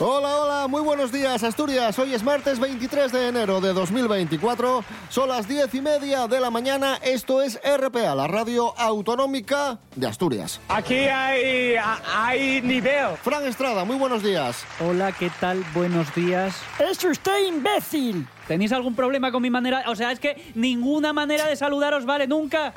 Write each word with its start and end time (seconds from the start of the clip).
Hola, 0.00 0.36
hola, 0.36 0.68
muy 0.68 0.80
buenos 0.80 1.10
días 1.10 1.42
Asturias. 1.42 1.98
Hoy 1.98 2.14
es 2.14 2.22
martes 2.22 2.60
23 2.60 3.10
de 3.10 3.28
enero 3.30 3.60
de 3.60 3.72
2024. 3.72 4.84
Son 5.08 5.28
las 5.28 5.48
diez 5.48 5.74
y 5.74 5.80
media 5.80 6.28
de 6.28 6.38
la 6.38 6.50
mañana. 6.50 7.00
Esto 7.02 7.42
es 7.42 7.58
RPA, 7.64 8.14
la 8.14 8.28
radio 8.28 8.78
autonómica 8.78 9.80
de 9.96 10.06
Asturias. 10.06 10.60
Aquí 10.68 10.94
hay, 10.94 11.74
hay 12.14 12.62
nivel. 12.62 13.16
Fran 13.24 13.44
Estrada, 13.44 13.84
muy 13.84 13.96
buenos 13.96 14.22
días. 14.22 14.64
Hola, 14.78 15.10
¿qué 15.10 15.32
tal? 15.40 15.64
Buenos 15.74 16.14
días. 16.14 16.54
¡Es 16.78 17.02
usted 17.02 17.48
imbécil! 17.48 18.24
¿Tenéis 18.46 18.70
algún 18.70 18.94
problema 18.94 19.32
con 19.32 19.42
mi 19.42 19.50
manera? 19.50 19.82
O 19.88 19.96
sea, 19.96 20.12
es 20.12 20.20
que 20.20 20.52
ninguna 20.54 21.12
manera 21.12 21.46
de 21.48 21.56
saludaros 21.56 22.06
vale 22.06 22.28
nunca. 22.28 22.72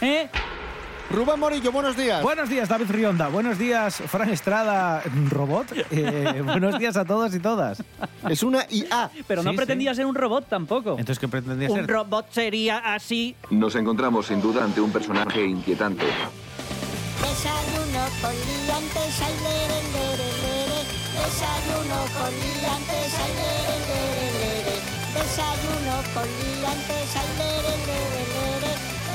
¿Eh? 0.00 0.28
Rubén 1.10 1.38
Morillo, 1.38 1.70
buenos 1.70 1.96
días. 1.96 2.22
Buenos 2.22 2.48
días, 2.48 2.68
David 2.68 2.90
Rionda. 2.90 3.28
Buenos 3.28 3.58
días, 3.58 3.96
Fran 4.08 4.30
Estrada, 4.30 5.02
robot. 5.30 5.66
Eh, 5.90 6.42
buenos 6.44 6.78
días 6.78 6.96
a 6.96 7.04
todos 7.04 7.34
y 7.34 7.40
todas. 7.40 7.82
Es 8.28 8.42
una 8.42 8.66
IA. 8.70 9.10
Pero 9.26 9.42
no 9.42 9.50
Sí, 9.50 9.56
pretendía 9.56 9.90
sí. 9.92 9.96
ser 9.98 10.06
un 10.06 10.14
robot 10.14 10.48
tampoco. 10.48 10.90
Entonces, 10.92 11.18
¿qué 11.18 11.28
pretendía 11.28 11.68
un 11.70 11.76
ser? 11.76 11.86
robot 11.86 12.26
sería 12.30 12.78
así. 12.94 13.36
Nos 13.50 13.76
encontramos 13.76 14.26
sin 14.26 14.40
duda 14.40 14.64
ante 14.64 14.80
un 14.80 14.90
personaje 14.90 15.44
inquietante. 15.46 16.04
Desayuno 17.20 18.04
con 18.20 18.32
liantes, 18.34 19.22
ay, 19.22 19.34
lere, 19.44 19.80
lere, 19.94 20.28
lere. 20.42 20.80
Desayuno 21.14 21.98
con 22.16 22.32
liantes, 22.32 23.14
ay, 23.22 23.32
lere, 23.38 23.76
lere, 23.88 24.26
lere. 24.40 24.76
Desayuno 25.14 25.96
con 26.12 26.26
liantes, 26.26 27.08
ay, 27.14 27.28
lere, 27.38 27.74
lere, 27.86 28.22
lere. 28.34 28.43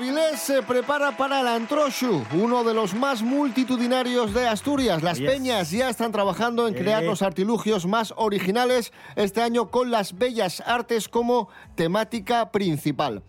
Avilés 0.00 0.40
se 0.40 0.62
prepara 0.62 1.14
para 1.14 1.40
el 1.42 1.46
Antroshu, 1.46 2.24
uno 2.32 2.64
de 2.64 2.72
los 2.72 2.94
más 2.94 3.20
multitudinarios 3.20 4.32
de 4.32 4.48
Asturias. 4.48 5.02
Las 5.02 5.18
Yes. 5.18 5.30
peñas 5.30 5.70
ya 5.72 5.90
están 5.90 6.10
trabajando 6.10 6.66
en 6.66 6.72
crear 6.72 7.02
Eh. 7.04 7.06
los 7.06 7.20
artilugios 7.20 7.84
más 7.84 8.14
originales 8.16 8.94
este 9.14 9.42
año 9.42 9.70
con 9.70 9.90
las 9.90 10.16
bellas 10.16 10.62
artes 10.64 11.06
como 11.10 11.50
temática 11.74 12.50
principal. 12.50 13.22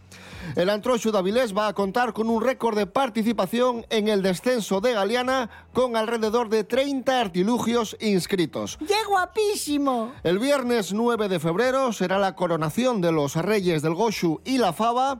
El 0.56 0.70
Antroshu 0.70 1.12
de 1.12 1.18
Avilés 1.18 1.54
va 1.54 1.68
a 1.68 1.74
contar 1.74 2.14
con 2.14 2.30
un 2.30 2.42
récord 2.42 2.78
de 2.78 2.88
participación 2.88 3.86
en 3.90 4.08
el 4.08 4.22
descenso 4.22 4.80
de 4.80 4.94
Galeana 4.94 5.50
con 5.74 5.98
alrededor 5.98 6.48
de 6.48 6.64
30 6.64 7.20
artilugios 7.20 7.98
inscritos. 8.00 8.78
¡Qué 8.88 8.96
guapísimo! 9.10 10.14
El 10.24 10.40
viernes 10.40 10.94
9 10.94 11.28
de 11.28 11.38
febrero 11.42 11.92
será 11.92 12.18
la 12.18 12.34
coronación 12.34 13.02
de 13.02 13.12
los 13.12 13.36
reyes 13.36 13.82
del 13.82 13.94
Goshu 13.94 14.40
y 14.46 14.58
la 14.58 14.72
Fava 14.72 15.20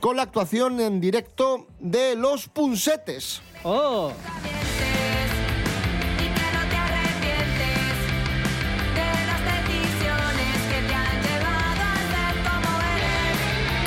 con 0.00 0.16
la 0.16 0.22
actuación 0.22 0.80
en 0.80 1.00
directo 1.00 1.66
de 1.78 2.14
los 2.14 2.48
Punsetes. 2.48 3.42
¡Oh! 3.64 4.12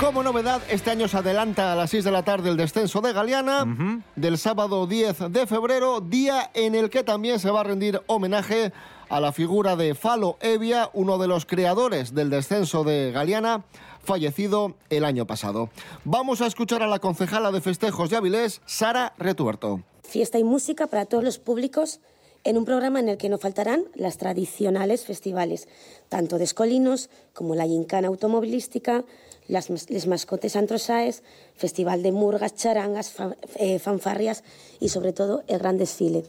Como 0.09 0.23
novedad, 0.23 0.63
este 0.71 0.89
año 0.89 1.07
se 1.07 1.17
adelanta 1.17 1.71
a 1.71 1.75
las 1.75 1.91
6 1.91 2.03
de 2.03 2.09
la 2.09 2.23
tarde 2.23 2.49
el 2.49 2.57
descenso 2.57 2.99
de 2.99 3.13
Galeana 3.13 4.03
del 4.15 4.39
sábado 4.39 4.87
10 4.87 5.31
de 5.31 5.45
febrero, 5.45 6.01
día 6.01 6.49
en 6.55 6.73
el 6.73 6.89
que 6.89 7.03
también 7.03 7.37
se 7.37 7.51
va 7.51 7.59
a 7.59 7.63
rendir 7.63 8.01
homenaje 8.07 8.73
a 9.07 9.19
la 9.19 9.31
figura 9.31 9.75
de 9.75 9.93
Falo 9.93 10.39
Evia, 10.41 10.89
uno 10.93 11.19
de 11.19 11.27
los 11.27 11.45
creadores 11.45 12.15
del 12.15 12.31
descenso 12.31 12.83
de 12.83 13.11
Galeana, 13.11 13.65
fallecido 14.03 14.73
el 14.89 15.05
año 15.05 15.27
pasado. 15.27 15.69
Vamos 16.05 16.41
a 16.41 16.47
escuchar 16.47 16.81
a 16.81 16.87
la 16.87 16.97
concejala 16.97 17.51
de 17.51 17.61
festejos 17.61 18.09
de 18.09 18.17
Avilés, 18.17 18.61
Sara 18.65 19.13
Retuerto. 19.19 19.83
fiesta 20.01 20.39
y 20.39 20.43
música 20.43 20.87
para 20.87 21.05
todos 21.05 21.23
los 21.23 21.37
públicos 21.37 21.99
en 22.43 22.57
un 22.57 22.65
programa 22.65 22.99
en 22.99 23.09
el 23.09 23.17
que 23.17 23.29
no 23.29 23.37
faltarán 23.37 23.83
las 23.95 24.17
tradicionales 24.17 25.05
festivales, 25.05 25.67
tanto 26.07 26.37
de 26.39 26.45
escolinos 26.45 27.09
como 27.33 27.53
la 27.53 27.65
gincana 27.65 28.07
automovilística, 28.07 29.03
las 29.49 29.69
les 29.89 30.07
mascotes 30.07 30.55
antrosaes, 30.55 31.23
festival 31.57 32.01
de 32.03 32.11
murgas, 32.13 32.55
charangas, 32.55 33.09
fa- 33.11 33.35
eh, 33.55 33.79
fanfarrias 33.79 34.43
y 34.79 34.87
sobre 34.89 35.11
todo 35.11 35.43
el 35.47 35.59
gran 35.59 35.77
desfile. 35.77 36.23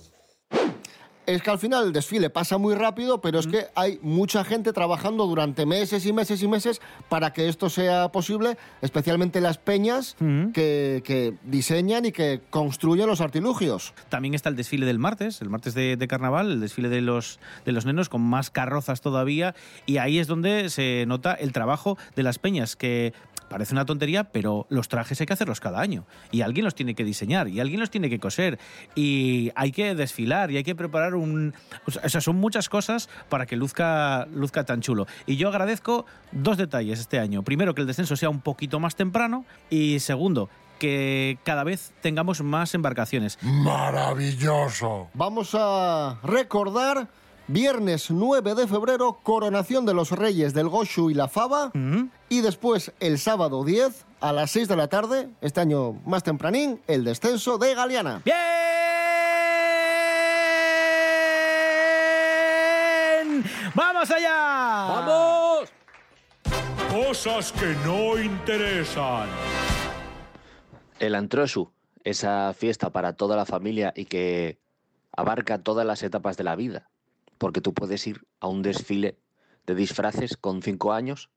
Es 1.35 1.43
que 1.43 1.51
al 1.51 1.59
final 1.59 1.87
el 1.87 1.93
desfile 1.93 2.29
pasa 2.29 2.59
muy 2.59 2.75
rápido, 2.75 3.21
pero 3.21 3.39
es 3.39 3.47
que 3.47 3.67
hay 3.77 4.01
mucha 4.03 4.45
gente 4.45 4.73
trabajando 4.73 5.27
durante 5.27 5.65
meses 5.65 6.05
y 6.05 6.13
meses 6.13 6.43
y 6.43 6.49
meses 6.49 6.81
para 7.09 7.33
que 7.33 7.49
esto 7.49 7.71
sea 7.71 8.11
posible, 8.11 8.57
especialmente 8.83 9.41
las 9.41 9.59
peñas 9.59 10.17
que, 10.53 11.03
que 11.05 11.35
diseñan 11.45 12.07
y 12.07 12.13
que 12.13 12.41
construyen 12.51 13.07
los 13.07 13.21
artilugios. 13.21 13.95
También 14.09 14.35
está 14.35 14.49
el 14.49 14.57
desfile 14.57 14.87
del 14.87 14.99
martes, 14.99 15.41
el 15.41 15.51
martes 15.51 15.75
de, 15.75 15.97
de 15.97 16.09
carnaval, 16.09 16.51
el 16.51 16.61
desfile 16.61 16.89
de 16.89 17.01
los, 17.01 17.39
de 17.65 17.73
los 17.73 17.87
nenos 17.87 18.09
con 18.09 18.23
más 18.23 18.51
carrozas 18.51 19.01
todavía. 19.01 19.55
Y 19.87 19.99
ahí 19.99 20.19
es 20.19 20.27
donde 20.27 20.69
se 20.69 21.05
nota 21.07 21.35
el 21.35 21.53
trabajo 21.53 21.97
de 22.17 22.25
las 22.25 22.39
peñas, 22.39 22.75
que 22.75 23.13
parece 23.51 23.75
una 23.75 23.85
tontería, 23.85 24.25
pero 24.25 24.67
los 24.71 24.89
trajes 24.89 25.21
hay 25.21 25.27
que 25.27 25.33
hacerlos 25.33 25.59
cada 25.59 25.81
año. 25.81 26.07
Y 26.31 26.43
alguien 26.43 26.65
los 26.65 26.77
tiene 26.77 26.95
que 26.95 27.05
diseñar, 27.05 27.49
y 27.49 27.59
alguien 27.59 27.81
los 27.81 27.91
tiene 27.91 28.09
que 28.09 28.21
coser. 28.21 28.61
Y 28.95 29.51
hay 29.57 29.73
que 29.73 29.97
desfilar, 29.97 30.53
y 30.53 30.57
hay 30.57 30.63
que 30.63 30.77
preparar 30.77 31.17
un... 31.17 31.53
O 31.85 32.09
sea, 32.09 32.21
son 32.21 32.37
muchas 32.37 32.69
cosas 32.69 33.09
para 33.29 33.47
que 33.47 33.57
luzca, 33.57 34.27
luzca 34.33 34.65
tan 34.65 34.81
chulo. 34.81 35.09
Y 35.27 35.37
yo 35.37 35.49
agradezco 35.49 36.07
dos 36.31 36.57
detalles 36.57 37.01
este 37.01 37.19
año. 37.19 37.43
Primero, 37.43 37.75
que 37.75 37.81
el 37.81 37.89
descenso 37.89 38.15
sea 38.15 38.31
un 38.31 38.41
poquito 38.41 38.79
más 38.79 38.95
temprano. 38.95 39.45
Y 39.69 39.99
segundo, 39.99 40.49
que 40.79 41.39
cada 41.45 41.65
vez 41.65 41.93
tengamos 42.03 42.43
más 42.43 42.73
embarcaciones. 42.75 43.37
Maravilloso. 43.43 45.09
Vamos 45.13 45.57
a 45.59 46.21
recordar 46.23 47.09
viernes 47.51 48.11
9 48.11 48.55
de 48.55 48.67
febrero, 48.69 49.19
coronación 49.23 49.85
de 49.85 49.93
los 49.93 50.13
reyes 50.13 50.55
del 50.55 50.69
Goshu 50.69 51.11
y 51.11 51.15
la 51.15 51.27
Fava, 51.27 51.73
y 52.29 52.41
después 52.43 52.93
el 53.01 53.19
sábado 53.19 53.65
10 53.65 54.07
a 54.21 54.33
las 54.33 54.53
6 54.53 54.69
de 54.69 54.77
la 54.77 54.87
tarde, 54.87 55.29
este 55.41 55.61
año 55.61 55.95
más 56.07 56.23
tempranín, 56.23 56.81
el 56.87 57.03
descenso 57.05 57.59
de 57.59 57.75
Galeana. 57.75 58.23
¡Bien! 58.25 58.37
¡Vamos 63.75 64.11
allá! 64.11 64.87
¡Vamos! 64.89 65.69
Cosas 66.93 67.51
que 67.53 67.75
no 67.85 68.17
interesan. 68.21 69.29
El 71.01 71.17
Antrosu, 71.17 71.73
esa 72.05 72.55
fiesta 72.55 72.91
para 72.91 73.15
toda 73.15 73.37
la 73.37 73.47
familia 73.47 73.93
y 73.97 74.05
que 74.05 74.61
abarca 75.17 75.59
todas 75.59 75.85
las 75.85 76.05
etapas 76.05 76.37
de 76.37 76.45
la 76.45 76.55
vida, 76.55 76.91
porque 77.41 77.63
tú 77.63 77.73
puedes 77.73 78.07
ir 78.07 78.27
a 78.41 78.49
un 78.49 78.61
desfile 78.61 79.19
de 79.65 79.75
disfraces 79.75 80.37
con 80.37 80.61
cinco 80.61 80.93
años, 80.93 81.31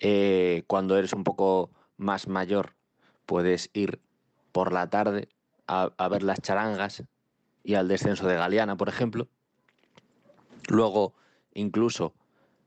eh, 0.00 0.64
cuando 0.66 0.96
eres 0.96 1.12
un 1.12 1.22
poco 1.22 1.70
más 1.98 2.28
mayor 2.28 2.74
puedes 3.26 3.68
ir 3.74 4.00
por 4.52 4.72
la 4.72 4.88
tarde 4.88 5.28
a, 5.66 5.90
ver 6.08 6.22
las 6.22 6.40
charangas 6.40 7.04
y 7.62 7.74
al 7.74 7.88
descenso 7.88 8.26
de 8.26 8.36
Galeana, 8.36 8.78
por 8.78 8.88
ejemplo. 8.88 9.28
Luego, 10.68 11.12
incluso, 11.52 12.14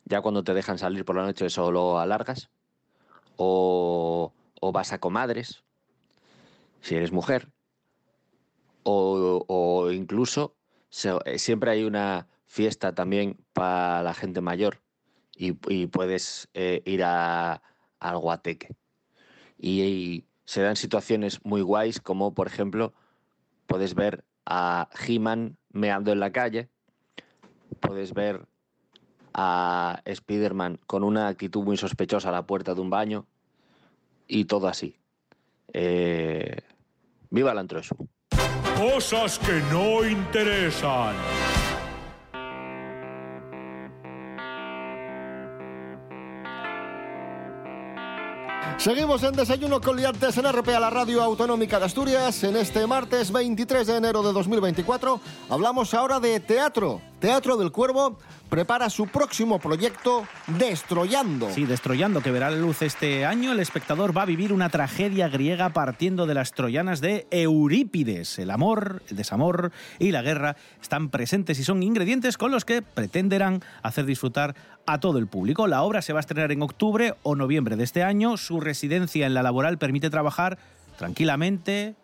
ya 0.05 0.21
cuando 0.21 0.43
te 0.43 0.53
dejan 0.53 0.77
salir 0.77 1.05
por 1.05 1.15
la 1.15 1.23
noche, 1.23 1.47
eso 1.47 1.71
lo 1.71 1.97
alargas. 1.97 2.51
O, 3.37 4.33
o 4.61 4.71
vas 4.71 4.93
a 4.93 4.99
comadres, 4.99 5.63
si 6.81 6.93
eres 6.93 7.11
mujer. 7.11 7.51
O, 8.83 9.45
o 9.47 9.91
incluso, 9.91 10.58
siempre 10.89 11.71
hay 11.71 11.83
una 11.83 12.27
fiesta 12.45 12.93
también 12.93 13.37
para 13.53 14.03
la 14.03 14.13
gente 14.13 14.41
mayor. 14.41 14.81
Y, 15.35 15.53
puedes 15.87 16.49
eh, 16.53 16.81
ir 16.85 17.01
a, 17.03 17.61
al 17.99 18.17
guateque. 18.17 18.75
Y, 19.57 19.81
y 19.83 20.25
se 20.43 20.61
dan 20.61 20.75
situaciones 20.75 21.45
muy 21.45 21.61
guays, 21.61 22.01
como 22.01 22.33
por 22.33 22.47
ejemplo, 22.47 22.93
puedes 23.67 23.95
ver 23.95 24.25
a 24.45 24.89
He-Man 25.07 25.57
meando 25.71 26.11
en 26.11 26.19
la 26.19 26.31
calle, 26.33 26.69
puedes 27.79 28.13
ver 28.13 28.47
a 29.33 30.01
Spider-Man 30.05 30.79
con 30.87 31.03
una 31.03 31.27
actitud 31.27 31.63
muy 31.63 31.77
sospechosa 31.77 32.29
a 32.29 32.33
la 32.33 32.45
puerta 32.45 32.73
de 32.73 32.81
un 32.81 32.89
baño 32.89 33.27
y 34.27 34.45
todo 34.45 34.67
así. 34.67 34.97
Eh, 35.71 36.57
¡Viva 37.29 37.51
el 37.51 37.59
Antrosu! 37.59 37.95
Cosas 38.79 39.37
que 39.39 39.61
no 39.73 40.05
interesan. 40.07 41.13
Seguimos 48.77 49.21
en 49.23 49.33
Desayuno 49.33 49.81
con 49.81 49.97
Liantes 49.97 50.37
en 50.37 50.49
RPA, 50.49 50.79
la 50.79 50.89
radio 50.89 51.21
autonómica 51.21 51.77
de 51.77 51.87
Asturias. 51.87 52.41
En 52.45 52.55
este 52.55 52.87
martes 52.87 53.33
23 53.33 53.85
de 53.85 53.97
enero 53.97 54.23
de 54.23 54.31
2024 54.31 55.19
hablamos 55.49 55.93
ahora 55.93 56.21
de 56.21 56.39
teatro. 56.39 57.01
Teatro 57.19 57.57
del 57.57 57.73
Cuervo 57.73 58.17
prepara 58.49 58.89
su 58.89 59.07
próximo 59.07 59.59
proyecto 59.59 60.25
Destroyando. 60.57 61.49
Sí, 61.51 61.65
Destroyando, 61.65 62.21
que 62.21 62.31
verá 62.31 62.49
la 62.49 62.55
luz 62.55 62.81
este 62.81 63.25
año, 63.25 63.51
el 63.51 63.59
espectador 63.59 64.15
va 64.15 64.21
a 64.21 64.25
vivir 64.25 64.53
una 64.53 64.69
tragedia 64.69 65.27
griega 65.27 65.73
partiendo 65.73 66.25
de 66.25 66.33
las 66.33 66.53
troyanas 66.53 67.01
de 67.01 67.27
Eurípides. 67.29 68.39
El 68.39 68.51
amor, 68.51 69.03
el 69.09 69.17
desamor 69.17 69.73
y 69.99 70.11
la 70.11 70.21
guerra 70.21 70.55
están 70.81 71.09
presentes 71.09 71.59
y 71.59 71.65
son 71.65 71.83
ingredientes 71.83 72.37
con 72.37 72.51
los 72.51 72.63
que 72.63 72.81
pretenderán 72.81 73.63
hacer 73.83 74.05
disfrutar 74.05 74.55
a 74.85 75.01
todo 75.01 75.17
el 75.17 75.27
público. 75.27 75.67
La 75.67 75.83
obra 75.83 76.01
se 76.01 76.13
va 76.13 76.19
a 76.19 76.21
estrenar 76.21 76.53
en 76.53 76.61
octubre 76.61 77.15
o 77.23 77.35
noviembre 77.35 77.75
de 77.75 77.83
este 77.83 78.01
año. 78.01 78.37
Su 78.37 78.61
residencia 78.61 79.27
en 79.27 79.33
la 79.33 79.43
laboral 79.43 79.77
permite 79.77 80.09
trabajar 80.09 80.57
tranquilamente, 80.97 81.95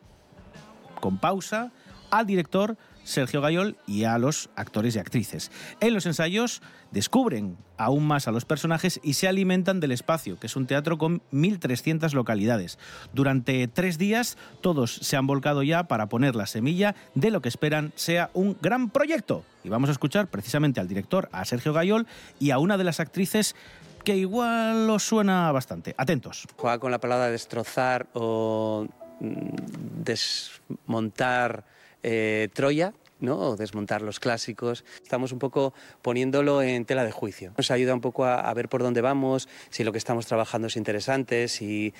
con 1.00 1.20
pausa, 1.20 1.72
al 2.12 2.28
director 2.28 2.78
Sergio 3.06 3.40
Gayol 3.40 3.78
y 3.88 4.04
a 4.04 4.18
los 4.18 4.50
actores 4.58 4.96
y 4.96 5.00
actrices. 5.00 5.52
En 5.80 5.94
los 5.94 6.06
ensayos 6.06 6.62
descubren 6.92 7.58
aún 7.78 8.06
más 8.06 8.28
a 8.28 8.32
los 8.32 8.46
personajes 8.46 9.00
y 9.04 9.14
se 9.14 9.28
alimentan 9.28 9.80
del 9.80 9.92
espacio, 9.92 10.40
que 10.40 10.48
es 10.48 10.56
un 10.56 10.68
teatro 10.68 10.98
con 10.98 11.22
1.300 11.32 12.12
localidades. 12.14 12.78
Durante 13.14 13.68
tres 13.68 13.98
días 13.98 14.38
todos 14.62 14.96
se 14.96 15.16
han 15.16 15.28
volcado 15.28 15.64
ya 15.64 15.88
para 15.88 16.10
poner 16.10 16.36
la 16.36 16.48
semilla 16.48 16.96
de 17.14 17.32
lo 17.32 17.42
que 17.42 17.50
esperan 17.50 17.94
sea 17.96 18.30
un 18.34 18.58
gran 18.62 18.90
proyecto. 18.90 19.44
Y 19.64 19.70
vamos 19.70 19.90
a 19.90 19.94
escuchar 19.94 20.28
precisamente 20.28 20.80
al 20.80 20.88
director, 20.88 21.30
a 21.32 21.46
Sergio 21.46 21.74
Gayol, 21.74 22.08
y 22.40 22.52
a 22.52 22.60
una 22.60 22.78
de 22.78 22.84
las 22.84 23.00
actrices 23.00 23.56
que 24.04 24.16
igual 24.16 24.90
os 24.90 25.04
suena 25.04 25.52
bastante. 25.52 25.96
Atentos. 25.98 26.48
Juega 26.56 26.80
con 26.80 26.92
la 26.92 27.00
palabra 27.00 27.30
destrozar 27.30 28.08
o 28.14 28.88
mm, 29.20 30.04
desmontar 30.04 31.66
eh, 32.08 32.50
Troya, 32.54 32.94
¿no? 33.20 33.40
o 33.40 33.56
desmontar 33.56 34.04
los 34.04 34.20
clásicos. 34.20 34.86
Estamos 35.02 35.32
un 35.32 35.40
poco 35.40 35.74
poniéndolo 36.04 36.62
en 36.62 36.86
tela 36.86 37.04
de 37.04 37.12
juicio. 37.12 37.52
Nos 37.58 37.72
ayuda 37.72 37.96
un 37.96 38.02
poco 38.02 38.26
a, 38.26 38.54
ver 38.54 38.70
por 38.70 38.84
dónde 38.84 39.02
vamos, 39.02 39.50
si 39.72 39.84
lo 39.84 39.92
que 39.92 39.98
estamos 39.98 40.28
trabajando 40.28 40.68
es 40.68 40.78
interesante, 40.78 41.48
si, 41.48 41.96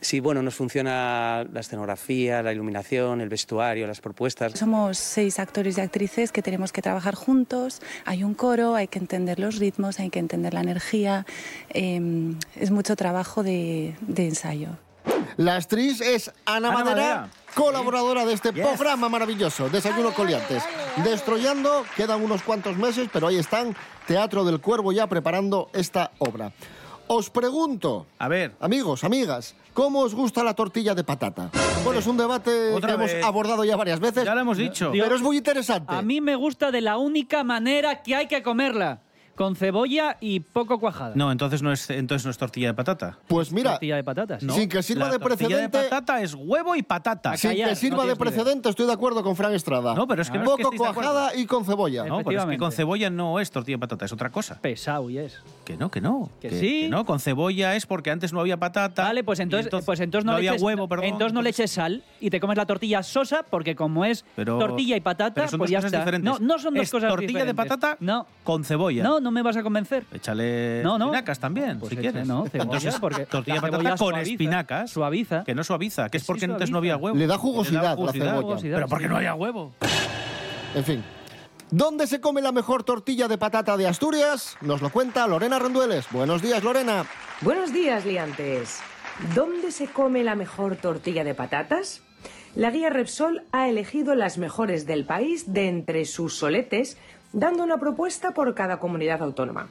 si 0.00 0.18
bueno, 0.18 0.42
nos 0.42 0.56
funciona 0.56 1.46
la 1.52 1.60
escenografía, 1.60 2.42
la 2.42 2.52
iluminación, 2.52 3.20
el 3.20 3.28
vestuario, 3.28 3.86
las 3.86 4.00
propuestas. 4.00 4.58
Somos 4.58 4.98
seis 4.98 5.38
actores 5.38 5.78
y 5.78 5.80
actrices 5.80 6.32
que 6.32 6.42
tenemos 6.42 6.72
que 6.72 6.82
trabajar 6.82 7.14
juntos. 7.14 7.80
Hay 8.04 8.24
un 8.24 8.34
coro, 8.34 8.74
hay 8.74 8.88
que 8.88 8.98
entender 8.98 9.38
los 9.38 9.60
ritmos, 9.60 10.00
hay 10.00 10.10
que 10.10 10.18
entender 10.18 10.54
la 10.54 10.60
energía. 10.60 11.24
eh, 11.70 12.34
es 12.56 12.72
mucho 12.72 12.96
trabajo 12.96 13.44
de 13.44 13.94
ensayo. 14.16 14.76
La 15.36 15.56
actriz 15.56 16.00
es 16.00 16.32
Ana, 16.46 16.68
Ana 16.68 16.70
Madera, 16.72 16.94
Madera. 16.94 17.28
colaboradora 17.54 18.24
de 18.24 18.32
este 18.32 18.52
Yes. 18.52 18.66
programa 18.66 19.08
maravilloso, 19.10 19.68
Desayuno 19.68 20.12
Coliantes. 20.14 20.62
Destroyando, 21.04 21.84
quedan 21.94 22.22
unos 22.22 22.42
cuantos 22.42 22.76
meses, 22.76 23.08
pero 23.12 23.26
ahí 23.26 23.36
están, 23.36 23.76
Teatro 24.06 24.44
del 24.44 24.60
Cuervo 24.60 24.92
ya 24.92 25.06
preparando 25.06 25.68
esta 25.74 26.10
obra. 26.18 26.52
Os 27.08 27.28
pregunto, 27.30 28.06
a 28.18 28.28
ver, 28.28 28.54
amigos, 28.60 29.04
amigas, 29.04 29.54
¿cómo 29.74 30.00
os 30.00 30.14
gusta 30.14 30.42
la 30.42 30.54
tortilla 30.54 30.94
de 30.94 31.04
patata? 31.04 31.50
Bueno, 31.84 32.00
es 32.00 32.06
un 32.06 32.16
debate 32.16 32.72
Otra 32.72 32.88
que 32.88 32.94
hemos 32.94 33.12
vez. 33.12 33.24
abordado 33.24 33.62
ya 33.62 33.76
varias 33.76 34.00
veces. 34.00 34.24
Ya 34.24 34.34
lo 34.34 34.40
hemos 34.40 34.56
dicho. 34.56 34.90
Pero 34.90 35.14
es 35.14 35.22
muy 35.22 35.36
interesante. 35.36 35.94
A 35.94 36.02
mí 36.02 36.20
me 36.20 36.34
gusta 36.34 36.72
de 36.72 36.80
la 36.80 36.96
única 36.96 37.44
manera 37.44 38.02
que 38.02 38.16
hay 38.16 38.26
que 38.26 38.42
comerla, 38.42 39.00
con 39.36 39.54
cebolla 39.54 40.16
y 40.20 40.40
poco 40.40 40.78
cuajada. 40.80 41.12
No, 41.14 41.30
entonces 41.30 41.62
no 41.62 41.70
es, 41.72 41.88
entonces 41.90 42.24
no 42.24 42.30
es 42.30 42.38
tortilla 42.38 42.68
de 42.68 42.74
patata. 42.74 43.18
Pues 43.28 43.52
mira, 43.52 43.72
Tortilla 43.72 43.96
de 43.96 44.04
patatas. 44.04 44.42
No, 44.42 44.54
sin 44.54 44.68
que 44.68 44.82
sirva 44.82 45.06
la 45.06 45.12
de 45.12 45.18
tortilla 45.18 45.48
precedente- 45.48 45.78
de 45.78 45.84
patata 45.88 46.22
es 46.22 46.34
huevo 46.34 46.74
y 46.74 46.82
patata. 46.82 47.36
sin 47.36 47.52
que 47.54 47.76
sirva 47.76 48.06
de 48.06 48.16
precedente, 48.16 48.68
estoy 48.70 48.86
de 48.86 48.92
acuerdo 48.92 49.22
con 49.22 49.36
Fran 49.36 49.52
Estrada. 49.54 49.94
No, 49.94 50.06
pero 50.06 50.22
es 50.22 50.30
que 50.30 50.38
no 50.38 50.44
es 50.44 50.56
que 50.56 50.62
Poco 50.64 50.70
de 50.82 50.88
acuerdo. 50.90 51.10
cuajada 51.12 51.34
y 51.36 51.46
con 51.46 51.64
cebolla. 51.64 52.04
No, 52.04 52.22
pero 52.24 52.40
es 52.40 52.46
que 52.46 52.58
con 52.58 52.72
cebolla 52.72 53.10
no 53.10 53.38
es 53.38 53.50
tortilla 53.50 53.76
de 53.76 53.80
patata, 53.80 54.04
es 54.06 54.12
otra 54.12 54.30
cosa. 54.30 54.58
Pesado 54.60 55.08
y 55.10 55.18
es. 55.18 55.38
Que 55.64 55.76
no, 55.76 55.90
que 55.90 56.00
no. 56.00 56.30
Que 56.40 56.50
sí. 56.50 56.88
no, 56.88 57.04
con 57.04 57.20
cebolla 57.20 57.76
es 57.76 57.86
porque 57.86 58.10
antes 58.10 58.32
no 58.32 58.40
había 58.40 58.56
patata. 58.56 59.02
Vale, 59.04 59.22
pues 59.22 59.38
entonces, 59.40 59.70
pues 59.84 60.00
entonces 60.00 60.24
no, 60.24 60.32
había 60.32 60.52
eches, 60.52 60.62
huevo, 60.62 60.88
perdón. 60.88 61.06
Entonces 61.06 61.32
no 61.34 61.42
le 61.42 61.50
eches 61.50 61.70
sal 61.70 62.02
y 62.20 62.30
te 62.30 62.40
comes 62.40 62.56
la 62.56 62.64
tortilla 62.66 63.02
sosa 63.02 63.42
porque 63.42 63.76
como 63.76 64.04
es 64.04 64.24
Pero- 64.34 64.58
tortilla 64.58 64.96
y 64.96 65.00
patata, 65.00 65.34
pero 65.34 65.48
son 65.48 65.58
pues 65.58 65.68
dos 65.68 65.72
ya 65.72 65.78
cosas 65.78 65.92
está. 65.92 65.98
diferentes. 65.98 66.40
No, 66.40 66.46
no 66.46 66.58
son 66.58 66.74
dos 66.74 66.84
Es 66.84 66.90
cosas 66.90 67.10
tortilla 67.10 67.44
de 67.44 67.52
diferentes. 67.52 67.76
patata 67.76 67.96
no. 68.00 68.26
con 68.44 68.64
cebolla. 68.64 69.02
No, 69.02 69.20
no 69.26 69.32
me 69.32 69.42
vas 69.42 69.56
a 69.56 69.62
convencer. 69.64 70.06
Échale 70.12 70.80
No, 70.84 70.98
no. 70.98 71.06
espinacas 71.06 71.40
también, 71.40 71.80
Pues 71.80 71.90
si 71.90 71.96
echa- 71.96 72.02
quieres. 72.12 72.28
no, 72.28 72.44
cebolla, 72.46 72.62
Entonces, 72.62 72.96
porque 73.00 73.26
tortilla 73.26 73.60
patata 73.60 73.88
con 73.90 73.98
suaviza, 73.98 74.30
espinacas. 74.32 74.90
Suaviza. 74.92 75.42
Que 75.44 75.54
no 75.56 75.64
suaviza, 75.64 76.08
que 76.08 76.18
es 76.18 76.22
Que 76.22 76.26
porque 76.28 76.46
sí 76.46 76.52
antes 76.52 76.70
no 76.70 76.78
había 76.78 76.96
huevo. 76.96 77.16
Le 77.16 77.26
da 77.26 77.36
jugosidad 77.36 77.98
Le 77.98 78.04
la 78.04 78.12
cebolla. 78.12 78.60
Pero 78.62 78.86
porque 78.88 79.08
no 79.08 79.16
había 79.16 79.34
huevo. 79.34 79.72
En 80.76 80.84
fin. 80.84 81.02
¿Dónde 81.72 82.06
se 82.06 82.20
come 82.20 82.40
la 82.42 82.52
mejor 82.52 82.84
tortilla 82.84 83.26
de 83.26 83.38
patata 83.38 83.76
de 83.76 83.88
Asturias? 83.88 84.56
Nos 84.60 84.80
lo 84.82 84.90
cuenta 84.90 85.26
Lorena 85.26 85.58
Rendueles. 85.58 86.06
Buenos 86.12 86.40
días, 86.40 86.62
Lorena. 86.62 87.04
Buenos 87.40 87.72
días, 87.72 88.06
liantes. 88.06 88.78
¿Dónde 89.34 89.72
se 89.72 89.88
come 89.88 90.22
la 90.22 90.36
mejor 90.36 90.76
tortilla 90.76 91.24
de 91.24 91.34
patatas? 91.34 92.02
La 92.54 92.70
guía 92.70 92.88
Repsol 92.88 93.42
ha 93.52 93.68
elegido 93.68 94.14
las 94.14 94.38
mejores 94.38 94.86
del 94.86 95.04
país 95.04 95.52
de 95.52 95.68
entre 95.68 96.04
sus 96.04 96.34
soletes, 96.38 96.96
dando 97.36 97.62
una 97.62 97.76
propuesta 97.76 98.32
por 98.32 98.54
cada 98.54 98.78
comunidad 98.78 99.22
autónoma. 99.22 99.68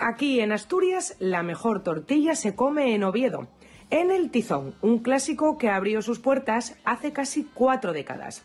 Aquí 0.00 0.40
en 0.40 0.50
Asturias, 0.50 1.14
la 1.20 1.44
mejor 1.44 1.84
tortilla 1.84 2.34
se 2.34 2.56
come 2.56 2.92
en 2.92 3.04
Oviedo, 3.04 3.46
en 3.90 4.10
el 4.10 4.32
Tizón, 4.32 4.74
un 4.82 4.98
clásico 4.98 5.56
que 5.56 5.68
abrió 5.68 6.02
sus 6.02 6.18
puertas 6.18 6.76
hace 6.84 7.12
casi 7.12 7.44
cuatro 7.44 7.92
décadas. 7.92 8.42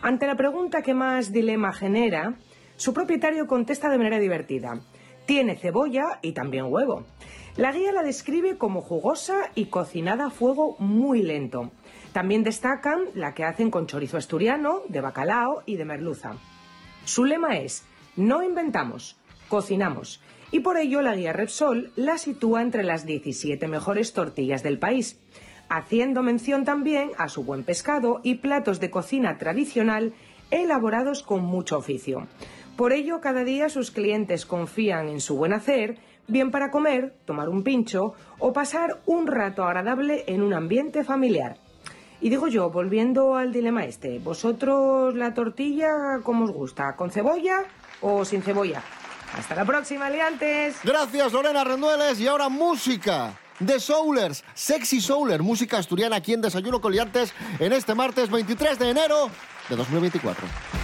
Ante 0.00 0.28
la 0.28 0.36
pregunta 0.36 0.82
que 0.82 0.94
más 0.94 1.32
dilema 1.32 1.72
genera, 1.72 2.34
su 2.76 2.94
propietario 2.94 3.48
contesta 3.48 3.90
de 3.90 3.98
manera 3.98 4.20
divertida. 4.20 4.80
Tiene 5.26 5.56
cebolla 5.56 6.20
y 6.22 6.32
también 6.32 6.66
huevo. 6.68 7.06
La 7.56 7.72
guía 7.72 7.90
la 7.90 8.04
describe 8.04 8.58
como 8.58 8.80
jugosa 8.80 9.50
y 9.56 9.66
cocinada 9.66 10.26
a 10.26 10.30
fuego 10.30 10.76
muy 10.78 11.22
lento. 11.22 11.72
También 12.12 12.44
destacan 12.44 13.06
la 13.14 13.34
que 13.34 13.42
hacen 13.42 13.72
con 13.72 13.88
chorizo 13.88 14.18
asturiano, 14.18 14.82
de 14.88 15.00
bacalao 15.00 15.64
y 15.66 15.74
de 15.74 15.84
merluza. 15.84 16.34
Su 17.04 17.24
lema 17.24 17.58
es, 17.58 17.84
no 18.16 18.42
inventamos, 18.42 19.16
cocinamos. 19.48 20.20
Y 20.50 20.60
por 20.60 20.76
ello 20.76 21.02
la 21.02 21.16
guía 21.16 21.32
Repsol 21.32 21.90
la 21.96 22.18
sitúa 22.18 22.62
entre 22.62 22.84
las 22.84 23.06
17 23.06 23.66
mejores 23.66 24.12
tortillas 24.12 24.62
del 24.62 24.78
país, 24.78 25.18
haciendo 25.68 26.22
mención 26.22 26.64
también 26.64 27.10
a 27.18 27.28
su 27.28 27.44
buen 27.44 27.64
pescado 27.64 28.20
y 28.22 28.36
platos 28.36 28.80
de 28.80 28.90
cocina 28.90 29.38
tradicional 29.38 30.14
elaborados 30.50 31.22
con 31.22 31.44
mucho 31.44 31.78
oficio. 31.78 32.28
Por 32.76 32.92
ello, 32.92 33.20
cada 33.20 33.44
día 33.44 33.68
sus 33.68 33.90
clientes 33.90 34.46
confían 34.46 35.08
en 35.08 35.20
su 35.20 35.36
buen 35.36 35.52
hacer, 35.52 35.98
bien 36.28 36.50
para 36.50 36.70
comer, 36.70 37.14
tomar 37.24 37.48
un 37.48 37.62
pincho 37.62 38.14
o 38.38 38.52
pasar 38.52 39.00
un 39.06 39.26
rato 39.26 39.64
agradable 39.64 40.24
en 40.26 40.42
un 40.42 40.54
ambiente 40.54 41.04
familiar. 41.04 41.56
Y 42.20 42.30
digo 42.30 42.48
yo, 42.48 42.70
volviendo 42.70 43.36
al 43.36 43.52
dilema 43.52 43.84
este, 43.84 44.18
¿vosotros 44.18 45.14
la 45.14 45.34
tortilla 45.34 46.20
cómo 46.22 46.44
os 46.44 46.52
gusta? 46.52 46.96
¿Con 46.96 47.10
cebolla 47.10 47.64
o 48.04 48.24
sin 48.24 48.42
cebolla? 48.42 48.82
Hasta 49.36 49.54
la 49.56 49.64
próxima, 49.64 50.08
liantes. 50.10 50.76
Gracias, 50.84 51.32
Lorena 51.32 51.64
Rendueles. 51.64 52.20
Y 52.20 52.28
ahora 52.28 52.48
música. 52.48 53.32
The 53.64 53.80
Soulers, 53.80 54.44
Sexy 54.54 55.00
Souler, 55.00 55.42
música 55.42 55.78
asturiana 55.78 56.16
aquí 56.16 56.32
en 56.32 56.40
Desayuno 56.40 56.80
Coliantes 56.80 57.32
en 57.60 57.72
este 57.72 57.94
martes 57.94 58.28
23 58.28 58.78
de 58.78 58.90
enero 58.90 59.30
de 59.68 59.76
2024. 59.76 60.83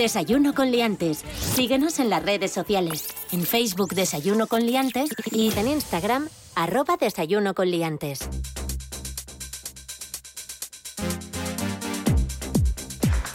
Desayuno 0.00 0.54
con 0.54 0.70
liantes. 0.70 1.18
Síguenos 1.38 1.98
en 1.98 2.08
las 2.08 2.22
redes 2.22 2.50
sociales. 2.52 3.06
En 3.32 3.42
Facebook 3.42 3.92
Desayuno 3.92 4.46
con 4.46 4.64
liantes 4.64 5.10
y 5.30 5.52
en 5.58 5.68
Instagram 5.68 6.26
arroba 6.54 6.96
Desayuno 6.96 7.52
con 7.52 7.70
liantes. 7.70 8.20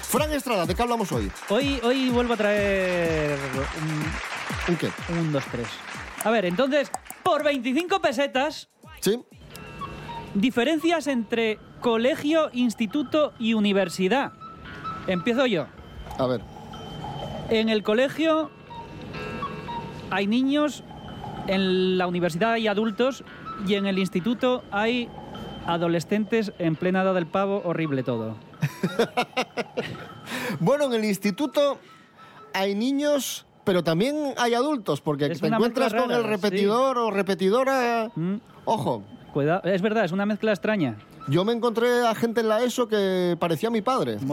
Fran 0.09 0.31
Estrada, 0.31 0.65
¿de 0.65 0.73
qué 0.73 0.81
hablamos 0.81 1.11
hoy? 1.11 1.31
Hoy, 1.49 1.79
hoy 1.83 2.09
vuelvo 2.09 2.33
a 2.33 2.37
traer 2.37 3.37
un, 4.67 4.73
¿Un 4.73 4.77
qué? 4.77 4.89
un, 5.09 5.31
dos, 5.31 5.43
tres. 5.51 5.67
A 6.23 6.29
ver, 6.31 6.45
entonces, 6.45 6.89
por 7.21 7.43
25 7.43 8.01
pesetas, 8.01 8.69
Sí. 9.01 9.19
diferencias 10.33 11.05
entre 11.05 11.59
colegio, 11.81 12.49
instituto 12.53 13.33
y 13.37 13.53
universidad. 13.53 14.31
Empiezo 15.07 15.45
yo. 15.45 15.67
A 16.17 16.25
ver. 16.25 16.54
En 17.49 17.69
el 17.69 17.83
colegio 17.83 18.49
hay 20.09 20.27
niños, 20.27 20.83
en 21.47 21.97
la 21.97 22.07
universidad 22.07 22.53
hay 22.53 22.67
adultos 22.67 23.23
y 23.67 23.75
en 23.75 23.85
el 23.85 23.99
instituto 23.99 24.63
hay 24.71 25.09
adolescentes 25.65 26.53
en 26.59 26.75
plena 26.75 27.01
edad 27.03 27.13
del 27.13 27.27
pavo, 27.27 27.61
horrible 27.65 28.03
todo. 28.03 28.37
Bueno, 30.59 30.85
en 30.85 30.93
el 30.93 31.05
instituto 31.05 31.79
hay 32.53 32.75
niños, 32.75 33.45
pero 33.63 33.83
también 33.83 34.33
hay 34.37 34.53
adultos, 34.53 35.01
porque 35.01 35.25
Es 35.25 35.41
te 35.41 35.47
encuentras 35.47 35.93
con 35.93 36.11
el 36.11 36.23
repetidor 36.23 36.97
o 36.97 37.11
repetidora. 37.11 38.11
Mm. 38.15 38.35
Ojo. 38.65 39.03
Cuidado, 39.33 39.63
es 39.65 39.81
verdad, 39.81 40.05
es 40.05 40.11
una 40.11 40.25
mezcla 40.25 40.51
extraña. 40.51 40.95
Yo 41.27 41.43
me 41.43 41.53
encontré 41.53 42.05
a 42.07 42.13
gente 42.13 42.41
en 42.41 42.49
la 42.49 42.63
ESO 42.63 42.87
que 42.87 43.35
parecía 43.39 43.69
mi 43.71 43.81
padre. 43.81 44.17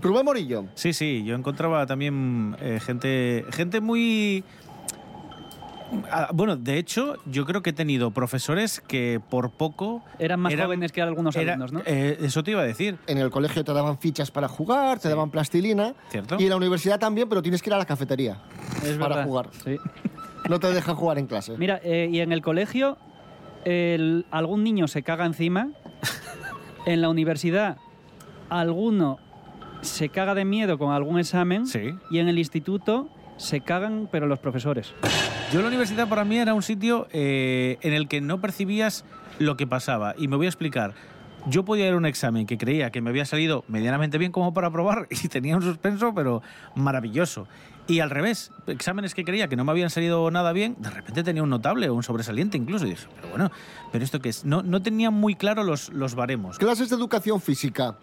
Rubén 0.00 0.24
Morillo. 0.24 0.66
Sí, 0.74 0.92
sí, 0.92 1.24
yo 1.24 1.34
encontraba 1.34 1.86
también 1.86 2.56
eh, 2.60 2.78
gente, 2.80 3.44
gente 3.50 3.80
muy... 3.80 4.44
Ah, 6.10 6.28
Bueno, 6.32 6.56
de 6.56 6.78
hecho, 6.78 7.16
yo 7.26 7.44
creo 7.44 7.62
que 7.62 7.70
he 7.70 7.72
tenido 7.74 8.12
profesores 8.12 8.80
que 8.80 9.20
por 9.28 9.50
poco... 9.50 10.02
Eran 10.18 10.40
más 10.40 10.54
jóvenes 10.54 10.92
que 10.92 11.02
algunos 11.02 11.34
era- 11.36 11.54
alumnos, 11.54 11.72
¿no? 11.72 11.80
eh, 11.84 12.16
eso 12.22 12.42
te 12.42 12.52
iba 12.52 12.60
a 12.62 12.64
decir. 12.64 12.96
En 13.08 13.18
el 13.18 13.30
colegio 13.30 13.64
te 13.64 13.72
daban 13.72 13.98
fichas 13.98 14.30
para 14.30 14.48
jugar, 14.48 15.00
te 15.00 15.08
daban 15.08 15.30
plastilina. 15.30 15.94
¿Cierto? 16.10 16.36
Y 16.38 16.44
en 16.44 16.50
la 16.50 16.56
universidad 16.56 16.98
también, 16.98 17.28
pero 17.28 17.42
tienes 17.42 17.60
que 17.60 17.70
ir 17.70 17.74
a 17.74 17.78
la 17.78 17.84
cafetería 17.86 18.38
Es 18.84 18.96
para 18.96 19.16
verdad, 19.16 19.24
jugar. 19.26 19.48
sí. 19.64 19.76
No 20.48 20.58
te 20.58 20.72
dejan 20.72 20.96
jugar 20.96 21.18
en 21.18 21.26
clase. 21.26 21.56
Mira, 21.58 21.80
eh, 21.84 22.08
y 22.10 22.20
en 22.20 22.32
el 22.32 22.40
colegio 22.42 22.96
el- 23.64 24.26
algún 24.30 24.64
niño 24.64 24.88
se 24.88 25.02
caga 25.02 25.26
encima. 25.26 25.68
En 26.86 27.00
la 27.00 27.08
universidad 27.08 27.76
alguno 28.50 29.18
se 29.82 30.08
caga 30.08 30.34
de 30.34 30.44
miedo 30.44 30.78
con 30.78 30.92
algún 30.92 31.18
examen. 31.20 31.64
Y 32.10 32.18
en 32.18 32.28
el 32.28 32.38
instituto 32.38 33.08
se 33.36 33.60
cagan, 33.60 34.08
pero 34.10 34.26
los 34.26 34.40
profesores. 34.40 34.92
Yo 35.52 35.60
la 35.62 35.68
universidad 35.68 36.08
para 36.08 36.24
mí 36.24 36.38
era 36.38 36.54
un 36.54 36.62
sitio 36.62 37.06
eh, 37.12 37.78
en 37.82 37.92
el 37.92 38.08
que 38.08 38.20
no 38.20 38.40
percibías 38.40 39.04
lo 39.38 39.56
que 39.56 39.66
pasaba. 39.66 40.14
Y 40.18 40.26
me 40.28 40.36
voy 40.36 40.46
a 40.46 40.48
explicar. 40.48 40.94
Yo 41.46 41.64
podía 41.64 41.88
ir 41.88 41.94
a 41.94 41.96
un 41.96 42.06
examen 42.06 42.46
que 42.46 42.56
creía 42.56 42.90
que 42.90 43.00
me 43.00 43.10
había 43.10 43.24
salido 43.24 43.64
medianamente 43.66 44.16
bien 44.16 44.30
como 44.30 44.54
para 44.54 44.68
aprobar 44.68 45.08
y 45.10 45.28
tenía 45.28 45.56
un 45.56 45.62
suspenso, 45.62 46.14
pero 46.14 46.42
maravilloso. 46.74 47.48
Y 47.88 47.98
al 47.98 48.10
revés, 48.10 48.52
exámenes 48.68 49.12
que 49.12 49.24
creía 49.24 49.48
que 49.48 49.56
no 49.56 49.64
me 49.64 49.72
habían 49.72 49.90
salido 49.90 50.30
nada 50.30 50.52
bien, 50.52 50.76
de 50.78 50.90
repente 50.90 51.24
tenía 51.24 51.42
un 51.42 51.50
notable 51.50 51.88
o 51.88 51.94
un 51.94 52.04
sobresaliente 52.04 52.56
incluso. 52.56 52.86
Y 52.86 52.90
dije, 52.90 53.08
pero 53.16 53.28
bueno, 53.30 53.50
¿pero 53.90 54.04
esto 54.04 54.20
qué 54.20 54.28
es? 54.28 54.44
No, 54.44 54.62
no 54.62 54.82
tenía 54.82 55.10
muy 55.10 55.34
claro 55.34 55.64
los, 55.64 55.88
los 55.92 56.14
baremos. 56.14 56.58
Clases 56.58 56.90
de 56.90 56.96
educación 56.96 57.40
física. 57.40 57.96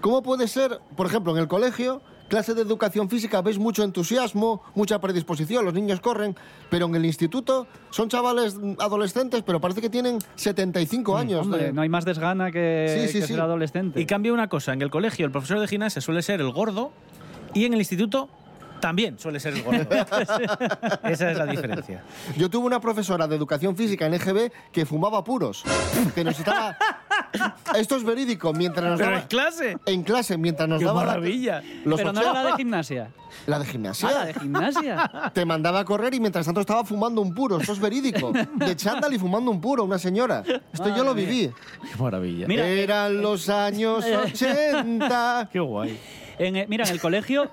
¿Cómo 0.00 0.22
puede 0.22 0.48
ser, 0.48 0.80
por 0.96 1.06
ejemplo, 1.06 1.32
en 1.32 1.38
el 1.38 1.48
colegio, 1.48 2.00
clase 2.28 2.54
de 2.54 2.62
educación 2.62 3.08
física, 3.08 3.40
ves 3.42 3.58
mucho 3.58 3.82
entusiasmo, 3.84 4.62
mucha 4.74 5.00
predisposición, 5.00 5.64
los 5.64 5.74
niños 5.74 6.00
corren, 6.00 6.36
pero 6.70 6.86
en 6.86 6.94
el 6.96 7.04
instituto 7.04 7.66
son 7.90 8.08
chavales 8.08 8.56
mm, 8.56 8.74
adolescentes, 8.78 9.42
pero 9.42 9.60
parece 9.60 9.80
que 9.80 9.90
tienen 9.90 10.18
75 10.34 11.16
años. 11.16 11.42
Hombre, 11.42 11.64
de- 11.66 11.72
no 11.72 11.82
hay 11.82 11.88
más 11.88 12.04
desgana 12.04 12.50
que, 12.50 13.02
Sí, 13.06 13.12
sí, 13.12 13.20
que 13.20 13.26
sí. 13.26 13.32
ser 13.34 13.40
adolescente. 13.40 14.00
Y 14.00 14.06
cambia 14.06 14.32
una 14.32 14.48
cosa, 14.48 14.72
en 14.72 14.82
el 14.82 14.90
colegio 14.90 15.26
el 15.26 15.32
profesor 15.32 15.60
de 15.60 15.68
gimnasia 15.68 16.00
suele 16.02 16.22
ser 16.22 16.40
el 16.40 16.50
gordo 16.52 16.92
y 17.54 17.64
en 17.64 17.72
el 17.74 17.78
instituto 17.78 18.28
también 18.80 19.18
suele 19.18 19.40
ser 19.40 19.54
el 19.54 19.62
gordo. 19.62 19.86
Esa 21.04 21.30
es 21.30 21.38
la 21.38 21.46
diferencia. 21.46 22.02
Yo 22.36 22.48
tuve 22.50 22.66
una 22.66 22.80
profesora 22.80 23.26
de 23.26 23.36
educación 23.36 23.76
física 23.76 24.06
en 24.06 24.14
EGB 24.14 24.50
que 24.72 24.86
fumaba 24.86 25.22
puros, 25.24 25.64
que 26.14 26.24
nos 26.24 26.38
estaba... 26.38 26.76
Esto 27.74 27.96
es 27.96 28.04
verídico, 28.04 28.52
mientras 28.52 28.88
nos 28.88 28.98
Pero 28.98 29.10
daba... 29.10 29.22
en 29.22 29.28
clase. 29.28 29.76
En 29.86 30.02
clase, 30.02 30.38
mientras 30.38 30.68
nos 30.68 30.78
¡Qué 30.78 30.84
daba... 30.84 31.00
la- 31.00 31.06
maravilla! 31.08 31.62
Los 31.84 31.98
Pero 32.00 32.12
no 32.12 32.20
era 32.20 32.32
la 32.32 32.40
de 32.40 32.46
80. 32.52 32.56
gimnasia. 32.56 33.10
La 33.46 33.58
de 33.58 33.66
gimnasia. 33.66 34.08
Ah, 34.08 34.12
la 34.12 34.24
de 34.26 34.34
gimnasia. 34.34 35.30
Te 35.34 35.44
mandaba 35.44 35.80
a 35.80 35.84
correr 35.84 36.14
y 36.14 36.20
mientras 36.20 36.46
tanto 36.46 36.60
estaba 36.60 36.84
fumando 36.84 37.20
un 37.20 37.34
puro. 37.34 37.58
Esto 37.58 37.72
es 37.72 37.80
verídico. 37.80 38.32
De 38.54 38.76
chándal 38.76 39.12
y 39.12 39.18
fumando 39.18 39.50
un 39.50 39.60
puro, 39.60 39.84
una 39.84 39.98
señora. 39.98 40.42
Esto 40.72 40.96
yo 40.96 41.04
lo 41.04 41.12
viví. 41.14 41.50
¡Qué 41.92 42.02
maravilla! 42.02 42.46
Mira, 42.46 42.66
eh, 42.66 42.82
Eran 42.82 43.20
los 43.20 43.48
años 43.48 44.04
80. 44.04 45.50
¡Qué 45.52 45.60
guay! 45.60 45.98
En, 46.38 46.56
eh, 46.56 46.66
mira, 46.68 46.84
en 46.84 46.90
el 46.92 47.00
colegio 47.00 47.50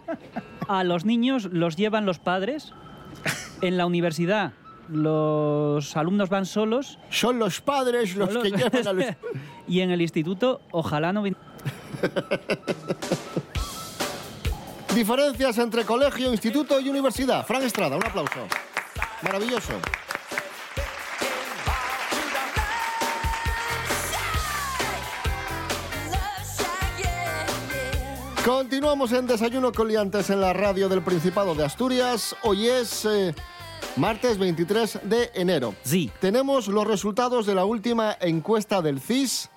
a 0.68 0.84
los 0.84 1.06
niños 1.06 1.50
los 1.52 1.76
llevan 1.76 2.06
los 2.06 2.20
padres. 2.20 2.74
En 3.62 3.78
la 3.78 3.86
universidad 3.86 4.54
los 4.90 5.96
alumnos 5.96 6.30
van 6.30 6.46
solos. 6.46 7.00
Son 7.10 7.40
los 7.40 7.62
padres 7.62 8.16
los 8.16 8.38
que 8.38 8.52
llevan 8.52 8.88
a 8.88 8.94
los... 8.94 9.06
y 9.68 9.80
en 9.82 9.92
el 9.92 10.02
instituto, 10.02 10.62
ojalá 10.72 11.14
no... 11.14 11.24
Diferencias 14.94 15.58
entre 15.58 15.86
colegio, 15.86 16.32
instituto 16.32 16.80
y 16.80 16.88
universidad. 16.90 17.46
Fran 17.46 17.64
Estrada, 17.64 17.98
un 17.98 18.06
aplauso. 18.06 18.46
Maravilloso. 19.24 19.74
Continuamos 28.46 29.14
en 29.14 29.26
Desayuno 29.26 29.72
con 29.72 29.88
Liantes 29.88 30.30
en 30.30 30.42
la 30.42 30.52
radio 30.52 30.90
del 30.90 31.02
Principado 31.02 31.56
de 31.56 31.64
Asturias. 31.64 32.36
Hoy 32.44 32.68
es 32.68 33.06
eh, 33.06 33.34
martes 33.96 34.38
23 34.38 35.00
de 35.04 35.32
enero. 35.34 35.74
Sí. 35.84 36.12
Tenemos 36.20 36.68
los 36.68 36.86
resultados 36.86 37.46
de 37.46 37.56
la 37.56 37.64
última 37.64 38.18
encuesta 38.20 38.82
del 38.82 39.00
CIS 39.00 39.50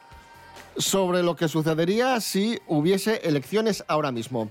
sobre 0.76 1.24
lo 1.24 1.34
que 1.34 1.48
sucedería 1.48 2.20
si 2.20 2.60
hubiese 2.68 3.22
elecciones 3.24 3.84
ahora 3.88 4.12
mismo. 4.12 4.50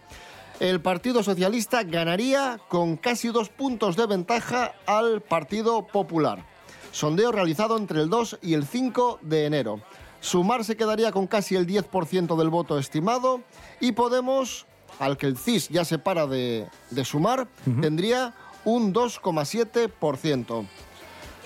El 0.60 0.82
Partido 0.82 1.24
Socialista 1.24 1.84
ganaría 1.84 2.60
con 2.68 2.98
casi 2.98 3.30
dos 3.30 3.48
puntos 3.48 3.96
de 3.96 4.06
ventaja 4.06 4.74
al 4.86 5.22
Partido 5.22 5.88
Popular. 5.88 6.46
Sondeo 6.92 7.32
realizado 7.32 7.78
entre 7.78 8.02
el 8.02 8.10
2 8.10 8.40
y 8.42 8.54
el 8.56 8.66
5 8.66 9.20
de 9.22 9.46
enero. 9.46 9.80
Sumar 10.20 10.64
se 10.64 10.76
quedaría 10.76 11.12
con 11.12 11.28
casi 11.28 11.56
el 11.56 11.68
10% 11.68 12.36
del 12.38 12.50
voto 12.50 12.80
estimado 12.80 13.42
y 13.80 13.92
Podemos, 13.92 14.66
al 15.00 15.18
que 15.18 15.28
el 15.28 15.38
CIS 15.38 15.70
ya 15.70 15.86
se 15.86 16.00
para 16.00 16.26
de, 16.26 16.68
de 16.92 17.06
sumar, 17.06 17.48
tendría 17.82 18.34
un 18.64 18.94
2,7%. 18.94 20.68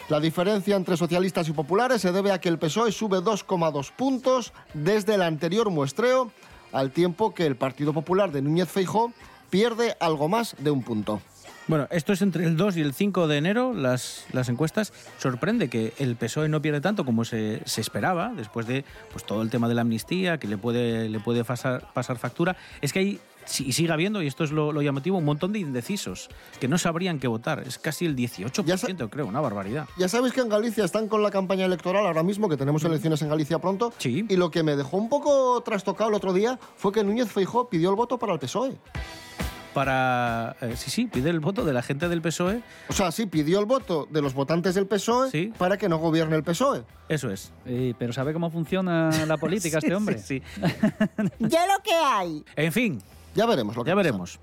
La 0.10 0.20
diferencia 0.20 0.76
entre 0.76 0.98
socialistas 0.98 1.48
y 1.50 1.52
populares 1.52 2.02
se 2.02 2.12
debe 2.12 2.32
a 2.32 2.40
que 2.40 2.50
el 2.50 2.58
PSOE 2.58 2.92
sube 2.92 3.20
2,2 3.20 3.92
puntos 3.92 4.54
desde 4.74 5.16
el 5.16 5.22
anterior 5.22 5.70
muestreo, 5.70 6.32
al 6.72 6.92
tiempo 6.92 7.34
que 7.34 7.46
el 7.46 7.56
Partido 7.56 7.94
Popular 7.94 8.32
de 8.32 8.42
Núñez 8.42 8.70
Feijó 8.70 9.14
pierde 9.52 9.96
algo 10.00 10.28
más 10.28 10.56
de 10.58 10.72
un 10.72 10.82
punto. 10.82 11.22
Bueno, 11.70 11.86
esto 11.92 12.14
es 12.14 12.24
entre 12.24 12.46
el 12.46 12.58
2 12.58 12.78
y 12.78 12.82
el 12.82 12.96
5 12.96 13.28
de 13.28 13.38
enero, 13.38 13.76
las, 13.76 14.26
las 14.32 14.50
encuestas. 14.50 14.92
Sorprende 15.20 15.70
que 15.70 15.94
el 16.00 16.16
PSOE 16.16 16.50
no 16.50 16.64
pierde 16.64 16.82
tanto 16.82 17.06
como 17.06 17.26
se, 17.26 17.62
se 17.66 17.80
esperaba, 17.80 18.34
después 18.36 18.66
de 18.66 18.84
pues, 19.12 19.24
todo 19.24 19.44
el 19.44 19.52
tema 19.52 19.68
de 19.68 19.76
la 19.76 19.82
amnistía, 19.82 20.40
que 20.40 20.48
le 20.48 20.58
puede, 20.58 21.10
le 21.10 21.20
puede 21.20 21.44
pasar, 21.44 21.94
pasar 21.94 22.18
factura. 22.18 22.58
Es 22.82 22.92
que 22.92 22.98
hay, 22.98 23.20
y 23.60 23.74
sigue 23.74 23.94
habiendo, 23.94 24.24
y 24.24 24.26
esto 24.26 24.44
es 24.44 24.52
lo, 24.52 24.72
lo 24.72 24.82
llamativo, 24.82 25.20
un 25.20 25.26
montón 25.26 25.54
de 25.54 25.60
indecisos 25.60 26.30
que 26.60 26.68
no 26.68 26.80
sabrían 26.80 27.20
qué 27.20 27.28
votar. 27.28 27.60
Es 27.60 27.78
casi 27.78 28.08
el 28.08 28.16
18%, 28.16 29.08
creo, 29.12 29.28
una 29.28 29.40
barbaridad. 29.40 29.88
Ya 29.96 30.10
sabéis 30.10 30.34
que 30.34 30.42
en 30.42 30.50
Galicia 30.50 30.84
están 30.84 31.08
con 31.08 31.22
la 31.22 31.30
campaña 31.30 31.66
electoral 31.66 32.08
ahora 32.08 32.24
mismo, 32.24 32.50
que 32.50 32.58
tenemos 32.58 32.84
elecciones 32.84 33.22
en 33.22 33.30
Galicia 33.30 33.60
pronto. 33.60 33.94
Y 34.04 34.38
lo 34.38 34.50
que 34.50 34.64
me 34.64 34.76
dejó 34.76 34.98
un 34.98 35.08
poco 35.08 35.62
trastocado 35.62 36.10
el 36.10 36.16
otro 36.16 36.34
día 36.34 36.60
fue 36.78 36.92
que 36.92 37.04
Núñez 37.04 37.32
Feijó 37.32 37.70
pidió 37.70 37.92
el 37.92 37.96
voto 37.96 38.18
para 38.18 38.34
el 38.34 38.40
PSOE. 38.40 38.76
Para. 39.80 40.58
eh, 40.60 40.74
sí, 40.76 40.92
sí, 40.92 41.06
pide 41.08 41.30
el 41.30 41.40
voto 41.40 41.64
de 41.64 41.72
la 41.72 41.82
gente 41.82 42.10
del 42.10 42.22
PSOE. 42.22 42.62
O 42.90 42.94
sea, 42.94 43.14
sí, 43.14 43.28
pidió 43.28 43.62
el 43.62 43.66
voto 43.66 44.10
de 44.12 44.22
los 44.22 44.34
votantes 44.34 44.76
del 44.76 44.88
PSOE 44.88 45.54
para 45.58 45.78
que 45.78 45.88
no 45.88 46.00
gobierne 46.00 46.36
el 46.36 46.44
PSOE. 46.44 46.84
Eso 47.08 47.32
es. 47.32 47.54
Eh, 47.66 47.94
pero 47.98 48.12
¿sabe 48.12 48.34
cómo 48.34 48.52
funciona 48.52 49.10
la 49.26 49.38
política 49.38 49.78
este 49.78 49.96
hombre? 49.96 50.18
Sí, 50.18 50.42
Ya 51.40 51.66
lo 51.66 51.82
que 51.82 51.94
hay. 51.96 52.44
En 52.58 52.74
fin. 52.74 53.02
Ya 53.36 53.46
veremos 53.46 53.74
lo 53.78 53.86
que 53.86 53.90
Ya 53.92 53.96
pasa. 53.96 54.04
veremos. 54.04 54.40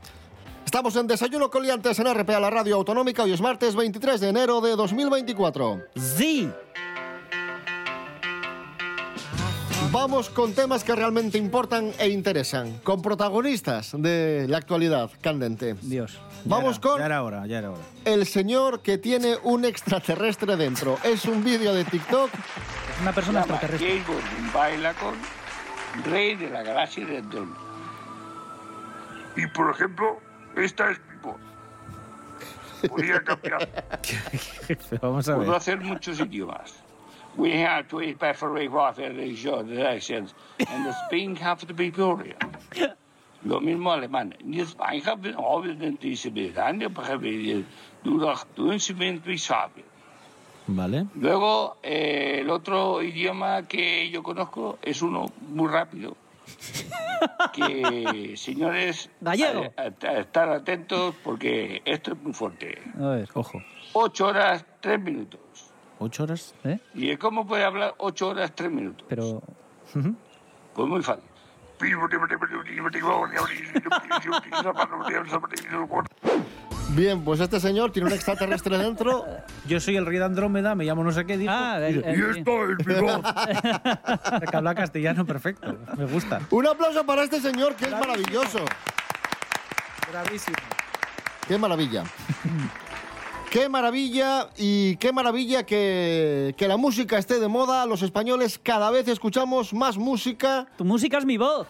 Estamos 0.64 0.96
en 0.96 1.06
Desayuno 1.06 1.50
con 1.50 1.62
Liantes 1.62 1.98
en 1.98 2.12
RPA, 2.14 2.40
la 2.40 2.48
radio 2.48 2.76
autonómica. 2.76 3.22
Hoy 3.24 3.32
es 3.32 3.40
martes 3.42 3.76
23 3.76 4.18
de 4.18 4.28
enero 4.30 4.62
de 4.62 4.70
2024. 4.74 5.82
Sí. 5.96 6.50
Vamos 9.96 10.28
con 10.28 10.52
temas 10.52 10.84
que 10.84 10.94
realmente 10.94 11.38
importan 11.38 11.90
e 11.98 12.08
interesan, 12.10 12.80
con 12.84 13.00
protagonistas 13.00 13.92
de 13.96 14.44
la 14.46 14.58
actualidad 14.58 15.10
candente. 15.22 15.74
Dios. 15.80 16.18
Vamos 16.44 16.78
con 16.78 16.98
Ya 16.98 17.06
era 17.06 17.22
hora, 17.22 17.46
ya 17.46 17.60
era 17.60 17.70
hora. 17.70 17.80
el 18.04 18.26
señor 18.26 18.82
que 18.82 18.98
tiene 18.98 19.36
un 19.42 19.64
extraterrestre 19.64 20.54
dentro. 20.56 20.98
Es 21.02 21.24
un 21.24 21.42
vídeo 21.42 21.72
de 21.72 21.84
TikTok. 21.86 22.30
Una 23.00 23.12
persona 23.14 23.40
llama 23.40 23.54
extraterrestre. 23.54 24.02
Baila 24.52 24.92
con 24.92 25.14
Rey 26.04 26.36
de 26.36 26.50
la 26.50 26.62
Galaxia 26.62 27.06
de 27.06 27.16
Andrón. 27.16 27.54
Y 29.34 29.46
por 29.46 29.70
ejemplo, 29.70 30.18
esta 30.56 30.90
es 30.90 30.98
mi 31.08 31.16
voz. 31.22 31.40
Podría 32.86 33.20
cambiar. 33.24 33.66
Vamos 35.00 35.26
a 35.30 35.36
Puedo 35.36 35.48
ver. 35.52 35.56
hacer 35.56 35.80
muchos 35.80 36.20
idiomas. 36.20 36.74
We 37.36 37.52
have 37.62 37.88
to 37.88 37.98
prefer 38.18 38.68
what 38.68 38.98
is 38.98 39.42
your 39.44 39.62
directions, 39.62 40.34
and 40.58 40.86
the 40.86 40.92
Spain 41.06 41.36
have 41.36 41.66
to 41.66 41.74
be 41.74 41.90
pure. 41.90 42.34
Lo 43.44 43.60
mismo 43.60 43.92
alemán. 43.92 44.34
Die 44.42 44.60
Spain 44.64 45.02
haben 45.04 45.34
obviamente 45.36 46.06
diese 46.08 46.30
Britania, 46.30 46.88
porque 46.88 47.64
durch 48.02 48.44
Dunstment 48.56 49.24
wie 49.26 49.38
Sabia. 49.38 49.84
Vale. 50.68 51.06
Luego, 51.14 51.76
eh, 51.82 52.38
el 52.40 52.50
otro 52.50 53.00
idioma 53.02 53.62
que 53.68 54.10
yo 54.10 54.22
conozco 54.22 54.78
es 54.82 55.00
uno 55.02 55.26
muy 55.48 55.68
rápido. 55.68 56.16
Que, 57.52 58.34
señores, 58.36 59.08
Gallego. 59.20 59.72
a- 59.76 59.82
a- 59.82 60.10
a 60.10 60.18
estar 60.20 60.50
atentos 60.50 61.14
porque 61.24 61.80
esto 61.84 62.12
es 62.12 62.22
muy 62.22 62.32
fuerte. 62.34 62.78
A 63.00 63.06
ver. 63.08 63.28
Ojo. 63.34 63.62
Ocho 63.94 64.26
horas, 64.26 64.64
tres 64.80 65.00
minutos. 65.00 65.40
¿Ocho 65.98 66.24
horas? 66.24 66.54
¿Eh? 66.64 66.78
¿Y 66.94 67.16
cómo 67.16 67.46
puede 67.46 67.64
hablar 67.64 67.94
ocho 67.98 68.28
horas, 68.28 68.52
tres 68.54 68.70
minutos? 68.70 69.06
Pero. 69.08 69.42
Pues 70.74 70.88
muy 70.88 71.02
fácil. 71.02 71.24
Bien, 76.90 77.22
pues 77.24 77.40
este 77.40 77.60
señor 77.60 77.92
tiene 77.92 78.08
un 78.08 78.14
extraterrestre 78.14 78.78
dentro. 78.78 79.24
Yo 79.66 79.80
soy 79.80 79.96
el 79.96 80.06
rey 80.06 80.18
de 80.18 80.24
Andrómeda, 80.24 80.74
me 80.74 80.84
llamo 80.84 81.02
no 81.04 81.12
sé 81.12 81.26
qué, 81.26 81.36
dijo. 81.36 81.52
Ah, 81.54 81.78
y, 81.80 81.94
el- 81.94 82.04
el- 82.04 82.18
y 82.34 82.38
esto 82.38 82.70
es 82.70 82.86
mi 82.86 82.94
voz. 82.94 83.20
que 84.50 84.56
habla 84.56 84.74
castellano 84.74 85.26
perfecto. 85.26 85.76
Me 85.96 86.04
gusta. 86.06 86.40
Un 86.50 86.66
aplauso 86.66 87.04
para 87.04 87.24
este 87.24 87.40
señor 87.40 87.74
que 87.74 87.86
es 87.86 87.90
maravilloso. 87.92 88.58
Bravísimo. 90.10 90.56
Qué 91.48 91.58
maravilla. 91.58 92.04
Qué 93.50 93.68
maravilla 93.68 94.50
y 94.56 94.96
qué 94.96 95.12
maravilla 95.12 95.64
que, 95.64 96.54
que 96.56 96.68
la 96.68 96.76
música 96.76 97.18
esté 97.18 97.38
de 97.40 97.48
moda. 97.48 97.86
Los 97.86 98.02
españoles 98.02 98.60
cada 98.62 98.90
vez 98.90 99.08
escuchamos 99.08 99.72
más 99.72 99.96
música. 99.96 100.66
Tu 100.76 100.84
música 100.84 101.18
es 101.18 101.24
mi 101.24 101.36
voz. 101.36 101.66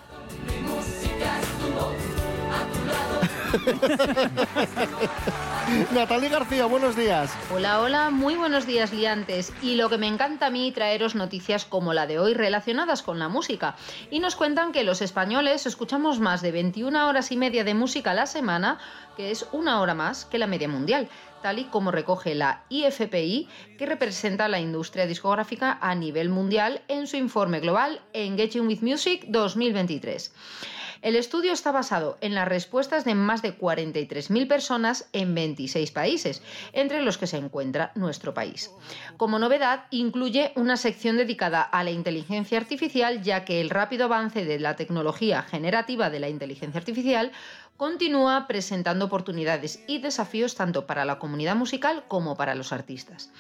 Natalie 5.93 6.29
García, 6.29 6.67
buenos 6.67 6.97
días. 6.97 7.35
Hola, 7.53 7.81
hola, 7.81 8.11
muy 8.11 8.37
buenos 8.37 8.67
días 8.67 8.93
liantes. 8.93 9.53
Y 9.63 9.75
lo 9.75 9.89
que 9.89 9.99
me 9.99 10.07
encanta 10.07 10.47
a 10.47 10.51
mí 10.51 10.71
traeros 10.71 11.15
noticias 11.15 11.65
como 11.65 11.93
la 11.93 12.07
de 12.07 12.19
hoy 12.19 12.35
relacionadas 12.35 13.03
con 13.03 13.19
la 13.19 13.29
música. 13.29 13.77
Y 14.11 14.21
nos 14.21 14.37
cuentan 14.37 14.71
que 14.71 14.85
los 14.85 15.03
españoles 15.03 15.67
escuchamos 15.67 16.21
más 16.21 16.41
de 16.41 16.53
21 16.53 17.09
horas 17.09 17.33
y 17.33 17.37
media 17.37 17.65
de 17.65 17.75
música 17.75 18.13
a 18.13 18.15
la 18.15 18.27
semana, 18.27 18.79
que 19.17 19.31
es 19.31 19.47
una 19.53 19.81
hora 19.81 19.95
más 19.95 20.25
que 20.25 20.39
la 20.39 20.47
media 20.47 20.69
mundial, 20.69 21.09
tal 21.43 21.59
y 21.59 21.65
como 21.65 21.91
recoge 21.91 22.35
la 22.35 22.63
IFPI, 22.69 23.49
que 23.77 23.87
representa 23.87 24.49
la 24.49 24.61
industria 24.61 25.07
discográfica 25.07 25.79
a 25.81 25.95
nivel 25.95 26.29
mundial 26.29 26.83
en 26.87 27.07
su 27.07 27.17
informe 27.17 27.61
global 27.61 28.01
Engaging 28.13 28.69
with 28.69 28.83
Music 28.83 29.25
2023. 29.29 30.33
El 31.03 31.17
estudio 31.17 31.53
está 31.53 31.73
basado 31.73 32.17
en 32.21 32.35
las 32.35 32.49
respuestas 32.49 33.05
de 33.05 33.15
más 33.15 33.43
de 33.43 33.57
43.000 33.57 34.49
personas 34.49 35.09
en 35.13 35.35
26 35.35 35.91
países, 35.91 36.43
entre 36.73 37.03
los 37.03 37.19
que 37.19 37.27
se 37.27 37.37
encuentra 37.37 37.93
nuestro 37.95 38.35
país. 38.35 38.71
Como 39.17 39.39
novedad, 39.39 39.85
incluye 39.91 40.53
una 40.57 40.77
sección 40.77 41.17
dedicada 41.17 41.63
a 41.63 41.85
la 41.85 41.91
inteligencia 41.91 42.59
artificial, 42.59 43.23
ya 43.23 43.45
que 43.45 43.61
el 43.61 43.71
rápido 43.71 44.07
avance 44.07 44.45
de 44.45 44.59
la 44.59 44.77
tecnología 44.77 45.43
generativa 45.43 46.11
de 46.11 46.21
la 46.21 46.29
inteligencia 46.29 46.79
artificial 46.79 47.33
continúa 47.77 48.47
presentando 48.47 49.05
oportunidades 49.05 49.81
y 49.87 49.99
desafíos 49.99 50.55
tanto 50.55 50.87
para 50.87 51.05
la 51.05 51.19
comunidad 51.19 51.57
musical 51.57 52.05
como 52.09 52.37
para 52.37 52.55
los 52.55 52.73
artistas. 52.73 53.31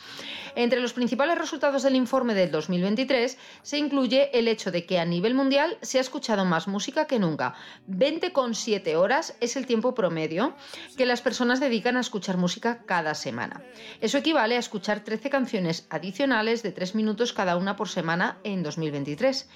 Entre 0.55 0.81
los 0.81 0.93
principales 0.93 1.39
resultados 1.39 1.83
del 1.83 1.97
informe 1.97 2.35
del 2.35 2.51
2023 2.51 3.39
se 3.63 3.79
incluye 3.79 4.31
el 4.39 4.49
hecho 4.49 4.71
de 4.71 4.87
que 4.87 4.99
a 4.99 5.05
nivel 5.05 5.35
mundial 5.35 5.79
se 5.83 5.99
ha 5.99 6.01
escuchado 6.01 6.45
más 6.45 6.69
música 6.69 7.07
que 7.07 7.19
nunca. 7.19 7.55
20,7 7.91 8.95
horas 8.97 9.37
es 9.41 9.57
el 9.57 9.67
tiempo 9.67 9.95
promedio 9.95 10.55
que 10.97 11.07
las 11.07 11.23
personas 11.23 11.61
dedican 11.61 11.97
a 11.97 12.01
escuchar 12.01 12.37
música 12.37 12.83
cada 12.87 13.15
semana. 13.15 13.63
Eso 14.01 14.19
equivale 14.19 14.57
a 14.57 14.61
escuchar 14.61 15.01
13 15.01 15.31
canciones 15.31 15.87
adicionales 15.91 16.63
de 16.63 16.73
3 16.73 16.95
minutos 16.95 17.33
cada 17.33 17.57
una 17.57 17.77
por 17.77 17.89
semana 17.89 18.39
en 18.45 18.63
2023. 18.63 19.49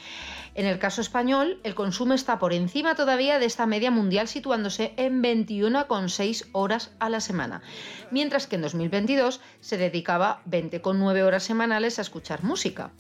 En 0.54 0.66
el 0.66 0.78
caso 0.78 1.00
español, 1.00 1.60
el 1.62 1.74
consumo 1.74 2.14
está 2.14 2.38
por 2.38 2.52
encima 2.52 2.94
todavía 2.94 3.38
de 3.38 3.46
esta 3.46 3.66
media 3.66 3.90
mundial 3.90 4.26
situándose 4.26 4.69
en 4.78 5.22
21,6 5.22 6.46
horas 6.52 6.92
a 7.00 7.08
la 7.08 7.20
semana, 7.20 7.62
mientras 8.10 8.46
que 8.46 8.56
en 8.56 8.62
2022 8.62 9.40
se 9.60 9.76
dedicaba 9.76 10.42
20,9 10.48 11.22
horas 11.22 11.42
semanales 11.42 11.98
a 11.98 12.02
escuchar 12.02 12.44
música. 12.44 12.92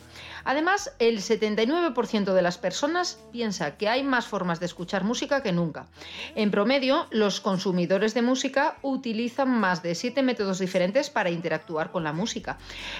Además, 0.44 0.92
el 0.98 1.18
79% 1.18 2.32
de 2.32 2.42
las 2.42 2.58
personas 2.58 3.20
piensa 3.30 3.76
que 3.76 3.88
hay 3.88 4.02
más 4.02 4.26
formas 4.26 4.58
de 4.58 4.66
escuchar 4.66 5.04
música 5.04 5.42
que 5.42 5.52
nunca. 5.52 5.86
En 6.34 6.50
promedio, 6.50 7.06
los 7.10 7.40
consumidores 7.40 8.14
de 8.14 8.22
música 8.22 8.78
utilizan 8.82 9.50
más 9.50 9.82
de 9.82 9.94
7 9.94 10.22
métodos 10.22 10.58
diferentes 10.58 11.10
para 11.10 11.30
interactuar 11.30 11.90
con 11.90 12.04
la 12.04 12.12
música. 12.12 12.58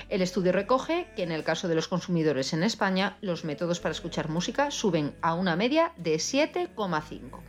El 0.09 0.23
estudio 0.23 0.53
recoge 0.53 1.09
que 1.17 1.23
en 1.23 1.33
el 1.33 1.45
caso 1.45 1.67
de 1.67 1.75
los 1.75 1.89
consumidores 1.89 2.53
en 2.53 2.63
España, 2.63 3.17
los 3.21 3.45
métodos 3.45 3.81
para 3.81 3.93
escuchar 3.93 4.29
música 4.29 4.71
suben 4.71 5.15
a 5.23 5.35
una 5.35 5.57
media 5.57 5.93
de 5.97 6.17
7,5. 6.17 7.41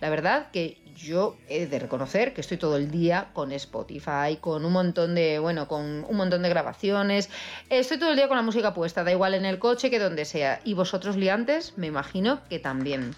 La 0.00 0.10
verdad 0.10 0.50
que 0.50 0.65
yo 0.96 1.36
he 1.48 1.66
de 1.66 1.78
reconocer 1.78 2.32
que 2.32 2.40
estoy 2.40 2.56
todo 2.56 2.76
el 2.76 2.90
día 2.90 3.28
con 3.32 3.52
Spotify, 3.52 4.38
con 4.40 4.64
un 4.64 4.72
montón 4.72 5.14
de, 5.14 5.38
bueno, 5.38 5.68
con 5.68 6.04
un 6.08 6.16
montón 6.16 6.42
de 6.42 6.48
grabaciones. 6.48 7.28
Estoy 7.68 7.98
todo 7.98 8.10
el 8.10 8.16
día 8.16 8.28
con 8.28 8.36
la 8.36 8.42
música 8.42 8.74
puesta, 8.74 9.04
da 9.04 9.12
igual 9.12 9.34
en 9.34 9.44
el 9.44 9.58
coche 9.58 9.90
que 9.90 9.98
donde 9.98 10.24
sea. 10.24 10.60
Y 10.64 10.74
vosotros 10.74 11.16
liantes, 11.16 11.74
me 11.76 11.86
imagino 11.86 12.40
que 12.48 12.58
también. 12.58 13.14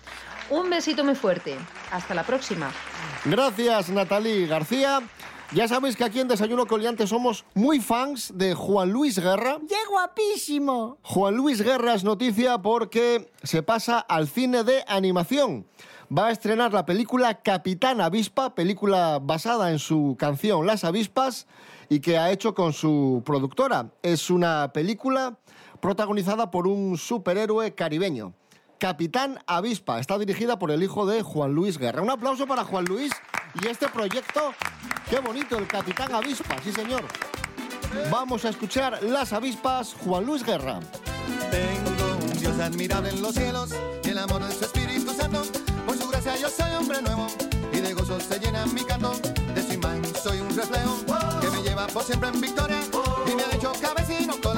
Un 0.50 0.70
besito 0.70 1.04
muy 1.04 1.14
fuerte. 1.14 1.56
Hasta 1.92 2.14
la 2.14 2.24
próxima. 2.24 2.72
Gracias, 3.24 3.90
Natalie 3.90 4.46
García. 4.46 5.02
Ya 5.52 5.66
sabéis 5.66 5.96
que 5.96 6.04
aquí 6.04 6.20
en 6.20 6.28
Desayuno 6.28 6.66
Coliante 6.66 7.06
somos 7.06 7.46
muy 7.54 7.80
fans 7.80 8.32
de 8.34 8.54
Juan 8.54 8.90
Luis 8.90 9.18
Guerra. 9.18 9.58
¡Qué 9.66 9.76
guapísimo! 9.88 10.98
Juan 11.02 11.37
Luis 11.37 11.62
Guerra 11.62 11.94
es 11.94 12.04
noticia 12.04 12.58
porque 12.58 13.30
se 13.42 13.62
pasa 13.62 13.98
al 13.98 14.28
cine 14.28 14.62
de 14.62 14.84
animación. 14.87 15.66
Va 16.16 16.28
a 16.28 16.30
estrenar 16.30 16.72
la 16.72 16.86
película 16.86 17.42
Capitán 17.42 18.00
Avispa, 18.00 18.54
película 18.54 19.18
basada 19.22 19.70
en 19.70 19.78
su 19.78 20.16
canción 20.18 20.66
Las 20.66 20.84
Avispas 20.84 21.46
y 21.90 22.00
que 22.00 22.16
ha 22.16 22.30
hecho 22.30 22.54
con 22.54 22.72
su 22.72 23.22
productora. 23.26 23.90
Es 24.02 24.30
una 24.30 24.72
película 24.72 25.36
protagonizada 25.80 26.50
por 26.50 26.66
un 26.66 26.96
superhéroe 26.96 27.74
caribeño. 27.74 28.32
Capitán 28.78 29.38
Avispa. 29.46 30.00
Está 30.00 30.16
dirigida 30.16 30.58
por 30.58 30.70
el 30.70 30.82
hijo 30.82 31.04
de 31.04 31.22
Juan 31.22 31.52
Luis 31.52 31.76
Guerra. 31.76 32.00
Un 32.00 32.10
aplauso 32.10 32.46
para 32.46 32.64
Juan 32.64 32.86
Luis 32.86 33.12
y 33.62 33.66
este 33.66 33.88
proyecto. 33.88 34.54
Qué 35.10 35.20
bonito, 35.20 35.58
el 35.58 35.66
Capitán 35.66 36.14
Avispa, 36.14 36.56
sí 36.64 36.72
señor. 36.72 37.02
Vamos 38.10 38.46
a 38.46 38.48
escuchar 38.48 39.02
Las 39.02 39.34
Avispas, 39.34 39.94
Juan 40.04 40.24
Luis 40.24 40.42
Guerra. 40.42 40.80
Tengo 41.50 42.16
un 42.24 42.38
Dios 42.38 42.58
admirable 42.60 43.10
en 43.10 43.20
los 43.20 43.34
cielos 43.34 43.74
y 44.04 44.08
el 44.08 44.18
amor 44.18 44.42
de 44.42 44.54
su 44.54 44.64
Espíritu 44.64 45.12
Santo. 45.12 45.67
Por 46.18 46.24
su 46.24 46.31
gracia 46.31 46.48
yo 46.48 46.48
soy 46.50 46.74
hombre 46.74 47.00
nuevo 47.00 47.28
y 47.72 47.78
de 47.78 47.94
gozo 47.94 48.18
se 48.18 48.40
llena 48.40 48.66
mi 48.66 48.83
canto. 48.83 49.12
De 49.54 49.62
su 49.62 49.74
imagen 49.74 50.02
soy 50.20 50.40
un 50.40 50.48
reflejo 50.48 50.96
que 51.40 51.48
me 51.48 51.62
lleva 51.62 51.87
por 51.87 52.02
siempre 52.02 52.31
en 52.31 52.40
victoria 52.40 52.81
y 53.31 53.37
me 53.37 53.44
ha 53.44 53.54
hecho 53.54 53.72
cabecino 53.81 54.35
cola. 54.42 54.57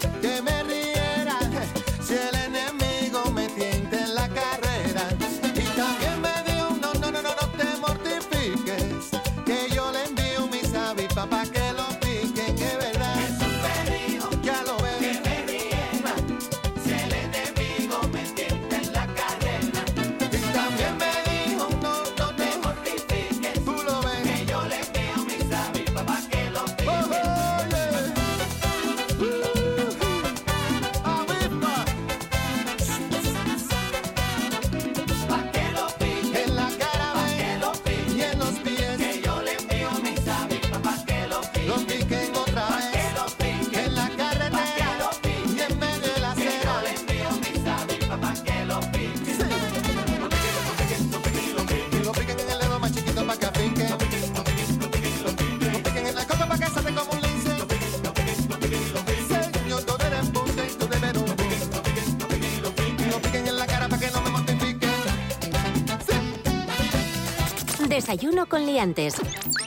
Desayuno 68.01 68.47
con 68.47 68.65
liantes. 68.65 69.13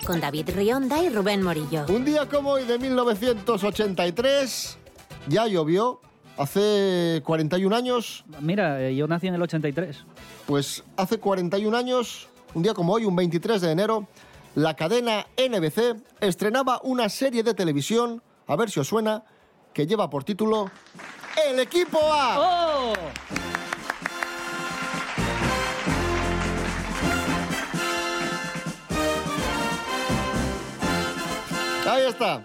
Con 0.05 0.21
David 0.21 0.51
Rionda 0.57 1.01
y 1.01 1.09
Rubén 1.09 1.41
Morillo. 1.41 1.87
Un 1.89 2.05
día 2.05 2.29
como 2.29 2.51
hoy 2.51 2.65
de 2.65 2.81
1983, 2.81 4.77
ya 5.29 5.47
llovió. 5.47 6.01
Hace 6.37 7.23
41 7.25 7.77
años. 7.77 8.25
Mira, 8.41 8.83
eh, 8.83 8.97
yo 8.97 9.07
nací 9.07 9.29
en 9.29 9.35
el 9.37 9.43
83. 9.43 10.05
Pues 10.47 10.83
hace 10.97 11.21
41 11.21 11.77
años, 11.77 12.27
un 12.55 12.65
día 12.65 12.75
como 12.75 12.95
hoy, 12.95 13.05
un 13.05 13.15
23 13.15 13.61
de 13.61 13.71
enero, 13.71 14.09
la 14.57 14.75
cadena 14.75 15.29
NBC 15.37 16.03
estrenaba 16.21 16.81
una 16.83 17.09
serie 17.11 17.45
de 17.45 17.55
televisión, 17.55 18.21
a 18.49 18.57
ver 18.57 18.69
si 18.69 18.81
os 18.81 18.89
suena, 18.89 19.23
que 19.73 19.87
lleva 19.87 20.11
por 20.11 20.25
título 20.25 20.73
El 21.49 21.61
Equipo 21.61 22.01
A. 22.03 22.41
¡Oh! 22.41 22.93
Ahí 31.95 32.07
está. 32.09 32.41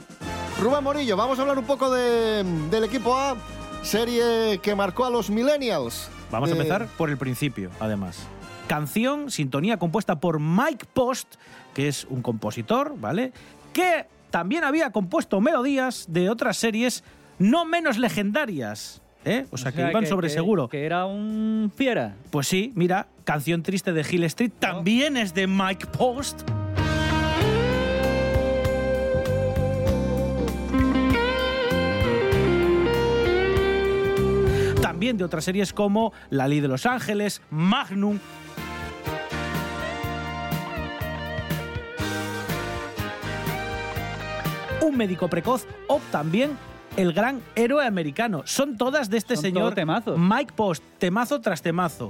Rubén 0.60 0.84
Morillo, 0.84 1.16
vamos 1.18 1.38
a 1.40 1.42
hablar 1.42 1.58
un 1.58 1.66
poco 1.66 1.90
de- 1.92 2.44
del 2.70 2.84
Equipo 2.84 3.16
A, 3.18 3.36
serie 3.82 4.60
que 4.62 4.76
marcó 4.76 5.06
a 5.06 5.10
los 5.10 5.30
millennials. 5.30 6.10
Vamos 6.32 6.50
a 6.50 6.54
De- 6.54 6.60
empezar 6.60 6.88
por 6.98 7.10
el 7.10 7.18
principio, 7.18 7.70
además. 7.80 8.20
Canción, 8.68 9.32
sintonía 9.32 9.78
compuesta 9.78 10.20
por 10.20 10.40
Mike 10.40 10.86
Post, 10.94 11.36
que 11.74 11.88
es 11.88 12.06
un 12.10 12.22
compositor, 12.22 12.94
¿vale? 13.00 13.32
Que 13.74 14.06
también 14.30 14.64
había 14.64 14.92
compuesto 14.92 15.42
melodías 15.42 16.06
de 16.10 16.30
otras 16.30 16.58
series 16.58 17.04
no 17.40 17.66
menos 17.66 17.98
legendarias. 17.98 19.02
¿eh? 19.26 19.46
O 19.52 19.58
sea, 19.58 19.72
O 19.72 19.74
que 19.74 19.82
iban 19.90 20.04
que- 20.04 20.10
sobre 20.10 20.28
que- 20.30 20.34
seguro. 20.34 20.70
Que 20.70 20.86
era 20.86 21.06
un 21.06 21.72
fiera. 21.76 22.16
Pues 22.32 22.48
sí, 22.48 22.72
mira, 22.76 23.08
Canción 23.26 23.64
Triste 23.64 23.92
de 23.92 24.06
Hill 24.10 24.24
Street 24.24 24.52
también 24.60 25.18
es 25.18 25.34
de 25.34 25.46
Mike 25.46 25.88
Post. 25.88 26.42
También 35.00 35.16
de 35.16 35.24
otras 35.24 35.46
series 35.46 35.72
como 35.72 36.12
La 36.30 36.46
Ley 36.50 36.60
de 36.60 36.68
los 36.68 36.86
Ángeles, 36.86 37.42
Magnum. 37.52 38.20
Un 44.82 44.98
médico 44.98 45.30
precoz 45.30 45.66
o 45.88 46.02
también 46.12 46.58
el 46.98 47.14
gran 47.14 47.42
héroe 47.56 47.86
americano. 47.86 48.42
Son 48.44 48.76
todas 48.76 49.10
de 49.10 49.20
este 49.20 49.36
Son 49.38 49.44
señor. 49.44 49.74
Mike 50.18 50.52
Post, 50.54 50.84
temazo 50.98 51.40
tras 51.40 51.62
temazo. 51.62 52.10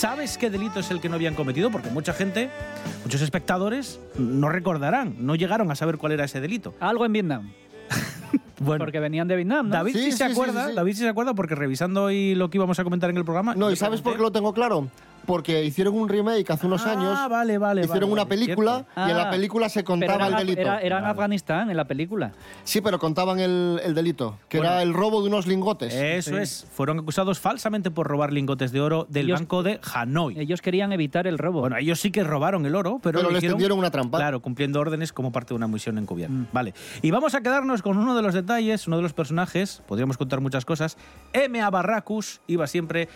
¿Sabes 0.00 0.38
qué 0.38 0.48
delito 0.48 0.80
es 0.80 0.90
el 0.90 0.98
que 0.98 1.10
no 1.10 1.16
habían 1.16 1.34
cometido? 1.34 1.70
Porque 1.70 1.90
mucha 1.90 2.14
gente, 2.14 2.48
muchos 3.04 3.20
espectadores, 3.20 4.00
no 4.16 4.48
recordarán, 4.48 5.14
no 5.18 5.34
llegaron 5.34 5.70
a 5.70 5.74
saber 5.74 5.98
cuál 5.98 6.12
era 6.12 6.24
ese 6.24 6.40
delito. 6.40 6.74
Algo 6.80 7.04
en 7.04 7.12
Vietnam. 7.12 7.52
Bueno, 8.60 8.84
Porque 8.84 9.00
venían 9.00 9.26
de 9.26 9.36
Vietnam, 9.36 9.68
¿no? 9.68 9.74
David 9.74 9.94
sí, 9.94 10.12
se 10.12 10.24
acuerda, 10.24 10.70
David 10.72 10.92
sí 10.92 10.98
se 10.98 11.08
acuerda 11.08 11.32
porque 11.32 11.54
revisando 11.54 12.04
hoy 12.04 12.34
lo 12.34 12.50
que 12.50 12.58
íbamos 12.58 12.78
a 12.78 12.84
comentar 12.84 13.08
en 13.08 13.16
el 13.16 13.24
programa. 13.24 13.54
No, 13.54 13.70
¿y 13.70 13.76
sabes 13.76 14.02
por 14.02 14.14
qué 14.16 14.22
lo 14.22 14.32
tengo 14.32 14.52
claro? 14.52 14.88
Porque 15.26 15.64
hicieron 15.64 15.94
un 15.94 16.08
remake 16.08 16.50
hace 16.52 16.66
unos 16.66 16.84
Ah, 16.86 16.92
años. 16.92 17.30
vale, 17.30 17.58
vale, 17.58 17.82
Hicieron 17.82 18.00
vale, 18.10 18.12
una 18.12 18.24
vale, 18.24 18.28
película 18.36 18.72
cierto. 18.74 18.92
y 18.96 19.10
en 19.10 19.16
la 19.16 19.22
Ah, 19.24 19.30
película 19.30 19.68
se 19.68 19.84
contaba 19.84 20.14
era, 20.14 20.26
el 20.28 20.36
delito. 20.46 20.60
Era, 20.62 20.80
era 20.80 20.98
en 20.98 21.04
Afganistán, 21.04 21.70
en 21.70 21.76
la 21.76 21.84
película. 21.84 22.32
Sí, 22.64 22.80
pero 22.80 22.98
contaban 22.98 23.38
el, 23.38 23.80
el 23.84 23.94
delito, 23.94 24.38
que 24.48 24.58
Bueno. 24.58 24.72
era 24.72 24.82
el 24.82 24.92
robo 24.94 25.22
de 25.22 25.28
unos 25.28 25.46
lingotes. 25.46 25.94
Eso 25.94 26.36
es, 26.38 26.66
fueron 26.72 26.98
acusados 26.98 27.38
falsamente 27.38 27.90
por 27.90 28.06
robar 28.08 28.32
lingotes 28.32 28.72
de 28.72 28.80
oro 28.80 29.06
del 29.08 29.26
Ellos- 29.26 29.40
banco 29.40 29.62
de 29.62 29.78
Hanoi. 29.94 30.38
Ellos 30.38 30.60
querían 30.62 30.92
evitar 30.92 31.26
el 31.26 31.38
robo. 31.38 31.60
Bueno, 31.60 31.76
ellos 31.76 32.00
sí 32.00 32.10
que 32.10 32.24
robaron 32.24 32.66
el 32.66 32.74
oro, 32.74 32.98
pero, 33.02 33.18
Pero 33.20 33.30
les 33.30 33.38
hicieron, 33.38 33.56
tendieron 33.58 33.78
una 33.78 33.90
trampa. 33.90 34.18
Claro, 34.18 34.40
cumpliendo 34.40 34.80
órdenes 34.80 35.12
como 35.12 35.30
parte 35.32 35.50
de 35.50 35.56
una 35.56 35.68
misión 35.68 35.98
encubierta. 35.98 36.32
Mm. 36.34 36.48
Vale. 36.52 36.74
Y 37.02 37.10
vamos 37.10 37.34
a 37.34 37.40
quedarnos 37.42 37.82
con 37.82 37.98
uno 37.98 38.16
de 38.16 38.22
los 38.22 38.34
detalles, 38.34 38.86
uno 38.86 38.96
de 38.96 39.02
los 39.02 39.12
personajes, 39.12 39.82
podríamos 39.86 40.16
contar 40.16 40.40
muchas 40.40 40.64
cosas. 40.64 40.96
M.A. 41.32 41.70
Barracus 41.70 42.40
iba 42.46 42.66
siempre 42.66 43.08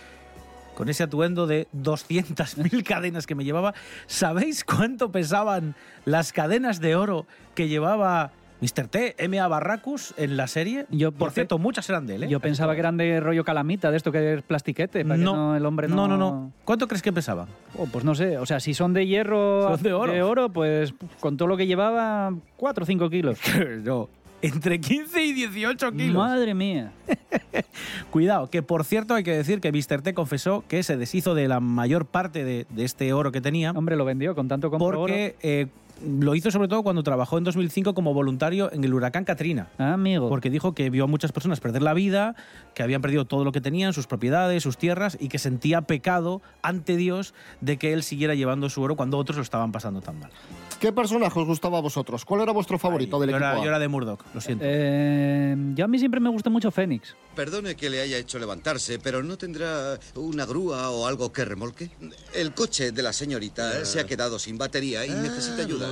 con 0.74 0.88
ese 0.88 1.02
atuendo 1.04 1.46
de 1.46 1.68
200.000 1.76 2.82
cadenas 2.86 3.26
que 3.26 3.34
me 3.34 3.44
llevaba. 3.44 3.74
¿Sabéis 4.06 4.64
cuánto 4.64 5.10
pesaban 5.12 5.74
las 6.04 6.32
cadenas 6.32 6.80
de 6.80 6.96
oro 6.96 7.26
que 7.54 7.68
llevaba 7.68 8.32
Mr. 8.60 8.88
T, 8.88 9.14
M.A. 9.18 9.46
Barracus 9.48 10.14
en 10.16 10.36
la 10.36 10.46
serie? 10.46 10.86
Yo, 10.90 11.12
Por 11.12 11.32
cierto, 11.32 11.58
muchas 11.58 11.88
eran 11.90 12.06
de 12.06 12.14
él, 12.14 12.22
¿eh? 12.24 12.28
Yo 12.28 12.40
pensaba 12.40 12.74
que 12.74 12.80
eran 12.80 12.96
de 12.96 13.20
rollo 13.20 13.44
calamita, 13.44 13.90
de 13.90 13.96
esto 13.96 14.10
que 14.10 14.34
es 14.34 14.42
plastiquete, 14.42 15.04
para 15.04 15.16
que 15.16 15.24
no, 15.24 15.54
el 15.56 15.66
hombre 15.66 15.88
no... 15.88 16.08
no, 16.08 16.08
no, 16.08 16.16
no. 16.16 16.52
¿Cuánto 16.64 16.88
crees 16.88 17.02
que 17.02 17.12
pesaban? 17.12 17.48
Oh, 17.76 17.86
pues 17.86 18.04
no 18.04 18.14
sé, 18.14 18.38
o 18.38 18.46
sea, 18.46 18.60
si 18.60 18.72
son 18.72 18.94
de 18.94 19.06
hierro, 19.06 19.76
Son 19.76 19.82
de 19.82 20.22
oro. 20.22 20.48
pues 20.48 20.94
con 21.20 21.36
todo 21.36 21.48
lo 21.48 21.56
que 21.56 21.66
llevaba, 21.66 22.32
4 22.56 22.82
o 22.82 22.86
5 22.86 23.10
kilos. 23.10 23.38
no, 23.84 24.08
entre 24.46 24.78
15 24.80 25.24
y 25.24 25.32
18 25.32 25.92
kilos. 25.92 26.14
Madre 26.14 26.54
mía. 26.54 26.92
Cuidado, 28.10 28.50
que 28.50 28.62
por 28.62 28.84
cierto 28.84 29.14
hay 29.14 29.24
que 29.24 29.34
decir 29.34 29.60
que 29.60 29.72
Mr. 29.72 30.02
T 30.02 30.12
confesó 30.12 30.64
que 30.68 30.82
se 30.82 30.96
deshizo 30.96 31.34
de 31.34 31.48
la 31.48 31.60
mayor 31.60 32.04
parte 32.06 32.44
de, 32.44 32.66
de 32.68 32.84
este 32.84 33.12
oro 33.12 33.32
que 33.32 33.40
tenía. 33.40 33.70
Hombre, 33.72 33.96
lo 33.96 34.04
vendió 34.04 34.34
con 34.34 34.48
tanto 34.48 34.70
compro 34.70 34.98
Porque 34.98 35.36
eh, 35.42 35.68
lo 36.02 36.34
hizo 36.34 36.50
sobre 36.50 36.68
todo 36.68 36.82
cuando 36.82 37.02
trabajó 37.02 37.38
en 37.38 37.44
2005 37.44 37.94
como 37.94 38.14
voluntario 38.14 38.72
en 38.72 38.84
el 38.84 38.92
huracán 38.94 39.24
Katrina. 39.24 39.68
Ah, 39.78 39.94
amigo. 39.94 40.28
Porque 40.28 40.50
dijo 40.50 40.74
que 40.74 40.90
vio 40.90 41.04
a 41.04 41.06
muchas 41.06 41.32
personas 41.32 41.60
perder 41.60 41.82
la 41.82 41.94
vida, 41.94 42.34
que 42.74 42.82
habían 42.82 43.00
perdido 43.00 43.24
todo 43.24 43.44
lo 43.44 43.52
que 43.52 43.60
tenían, 43.60 43.92
sus 43.92 44.06
propiedades, 44.06 44.62
sus 44.62 44.76
tierras, 44.76 45.16
y 45.20 45.28
que 45.28 45.38
sentía 45.38 45.82
pecado 45.82 46.42
ante 46.62 46.96
Dios 46.96 47.34
de 47.60 47.78
que 47.78 47.92
él 47.92 48.02
siguiera 48.02 48.34
llevando 48.34 48.68
su 48.68 48.82
oro 48.82 48.96
cuando 48.96 49.18
otros 49.18 49.36
lo 49.36 49.42
estaban 49.42 49.72
pasando 49.72 50.00
tan 50.00 50.18
mal. 50.18 50.30
¿Qué 50.84 50.92
personaje 50.92 51.40
os 51.40 51.46
gustaba 51.46 51.78
a 51.78 51.80
vosotros? 51.80 52.26
¿Cuál 52.26 52.42
era 52.42 52.52
vuestro 52.52 52.78
favorito 52.78 53.18
del 53.18 53.30
yo, 53.30 53.36
equipo 53.36 53.52
era, 53.52 53.62
yo 53.62 53.68
era 53.70 53.78
de 53.78 53.88
Murdoch, 53.88 54.20
lo 54.34 54.40
siento. 54.42 54.66
Eh, 54.68 55.56
yo 55.74 55.86
a 55.86 55.88
mí 55.88 55.98
siempre 55.98 56.20
me 56.20 56.28
gustó 56.28 56.50
mucho 56.50 56.70
Fénix. 56.70 57.16
Perdone 57.34 57.74
que 57.74 57.88
le 57.88 58.02
haya 58.02 58.18
hecho 58.18 58.38
levantarse, 58.38 58.98
pero 58.98 59.22
¿no 59.22 59.38
tendrá 59.38 59.98
una 60.14 60.44
grúa 60.44 60.90
o 60.90 61.06
algo 61.06 61.32
que 61.32 61.46
remolque? 61.46 61.88
El 62.34 62.52
coche 62.52 62.92
de 62.92 63.02
la 63.02 63.14
señorita 63.14 63.86
se 63.86 63.98
ha 63.98 64.04
quedado 64.04 64.38
sin 64.38 64.58
batería 64.58 65.06
y 65.06 65.10
necesita 65.10 65.62
ayuda. 65.62 65.88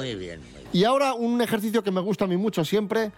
Y 0.75 0.85
ahora 0.85 1.15
un 1.15 1.41
ejercicio 1.41 1.83
que 1.83 1.91
me 1.91 2.03
gusta 2.03 2.27
a 2.27 2.29
mí 2.29 2.37
mucho 2.37 2.63
siempre, 2.63 3.13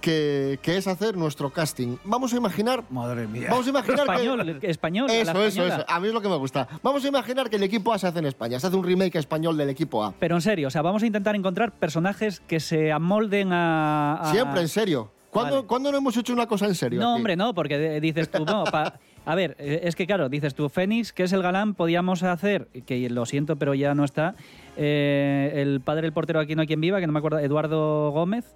que, 0.00 0.58
que 0.62 0.76
es 0.76 0.86
hacer 0.86 1.16
nuestro 1.16 1.50
casting. 1.50 1.96
Vamos 2.04 2.32
a 2.32 2.36
imaginar... 2.36 2.84
Madre 2.90 3.26
mía. 3.26 3.48
Vamos 3.50 3.66
a 3.66 3.70
imaginar 3.70 4.00
español, 4.00 4.58
que... 4.60 4.70
español, 4.70 5.10
Eso, 5.10 5.42
eso, 5.44 5.66
eso. 5.66 5.84
A 5.88 6.00
mí 6.00 6.08
es 6.08 6.14
lo 6.14 6.20
que 6.20 6.28
me 6.28 6.36
gusta. 6.36 6.68
Vamos 6.82 7.04
a 7.04 7.08
imaginar 7.08 7.50
que 7.50 7.56
el 7.56 7.62
equipo 7.62 7.92
A 7.92 7.98
se 7.98 8.06
hace 8.06 8.18
en 8.18 8.26
España. 8.26 8.58
Se 8.60 8.66
hace 8.66 8.76
un 8.76 8.84
remake 8.84 9.16
español 9.16 9.56
del 9.56 9.68
equipo 9.70 10.04
A. 10.04 10.12
Pero 10.18 10.34
en 10.36 10.40
serio, 10.42 10.68
o 10.68 10.70
sea, 10.70 10.82
vamos 10.82 11.02
a 11.02 11.06
intentar 11.06 11.34
encontrar 11.36 11.72
personajes 11.72 12.40
que 12.40 12.60
se 12.60 12.92
amolden 12.92 13.52
a... 13.52 14.20
a- 14.20 14.30
Siempre, 14.32 14.60
en 14.60 14.68
serio. 14.68 15.10
¿Cuándo, 15.30 15.56
Vale. 15.56 15.66
¿cuándo 15.66 15.92
no 15.92 15.98
hemos 15.98 16.16
hecho 16.16 16.32
una 16.32 16.46
cosa 16.46 16.66
en 16.66 16.74
serio? 16.74 16.98
No, 17.00 17.10
aquí? 17.10 17.16
hombre, 17.18 17.36
no, 17.36 17.52
porque 17.52 18.00
dices 18.00 18.30
tú, 18.30 18.46
no, 18.46 18.64
pa- 18.64 18.94
a 19.26 19.34
ver, 19.34 19.54
eh, 19.58 19.80
es 19.82 19.94
que 19.94 20.06
claro, 20.06 20.30
dices 20.30 20.54
tú, 20.54 20.70
Fénix, 20.70 21.12
que 21.12 21.24
es 21.24 21.32
el 21.34 21.42
galán, 21.42 21.74
podíamos 21.74 22.22
hacer, 22.22 22.68
que 22.86 23.10
lo 23.10 23.26
siento, 23.26 23.56
pero 23.56 23.74
ya 23.74 23.94
no 23.94 24.04
está, 24.04 24.34
eh, 24.78 25.52
el 25.56 25.82
padre 25.82 26.02
del 26.02 26.12
portero 26.12 26.40
aquí 26.40 26.54
no 26.54 26.62
hay 26.62 26.66
quien 26.66 26.80
viva, 26.80 27.00
que 27.00 27.06
no 27.06 27.12
me 27.12 27.18
acuerdo, 27.18 27.38
Eduardo 27.40 28.12
Gómez. 28.12 28.46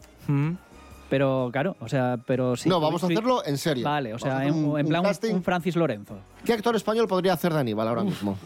Pero 1.10 1.50
claro, 1.52 1.76
o 1.80 1.88
sea, 1.88 2.18
pero 2.24 2.54
sí. 2.56 2.68
No, 2.68 2.78
vamos 2.80 3.02
a 3.02 3.06
hacerlo 3.08 3.44
en 3.44 3.58
serio. 3.58 3.84
Vale, 3.84 4.12
o 4.12 4.16
a 4.16 4.18
sea, 4.20 4.46
en, 4.46 4.54
un- 4.54 4.78
en 4.78 4.86
plan 4.86 5.02
un- 5.04 5.42
Francis 5.42 5.74
Lorenzo. 5.76 6.16
¿Qué 6.44 6.52
actor 6.52 6.74
español 6.76 7.08
podría 7.08 7.32
hacer 7.32 7.52
de 7.52 7.58
Aníbal 7.60 7.88
ahora 7.88 8.04
mismo? 8.04 8.38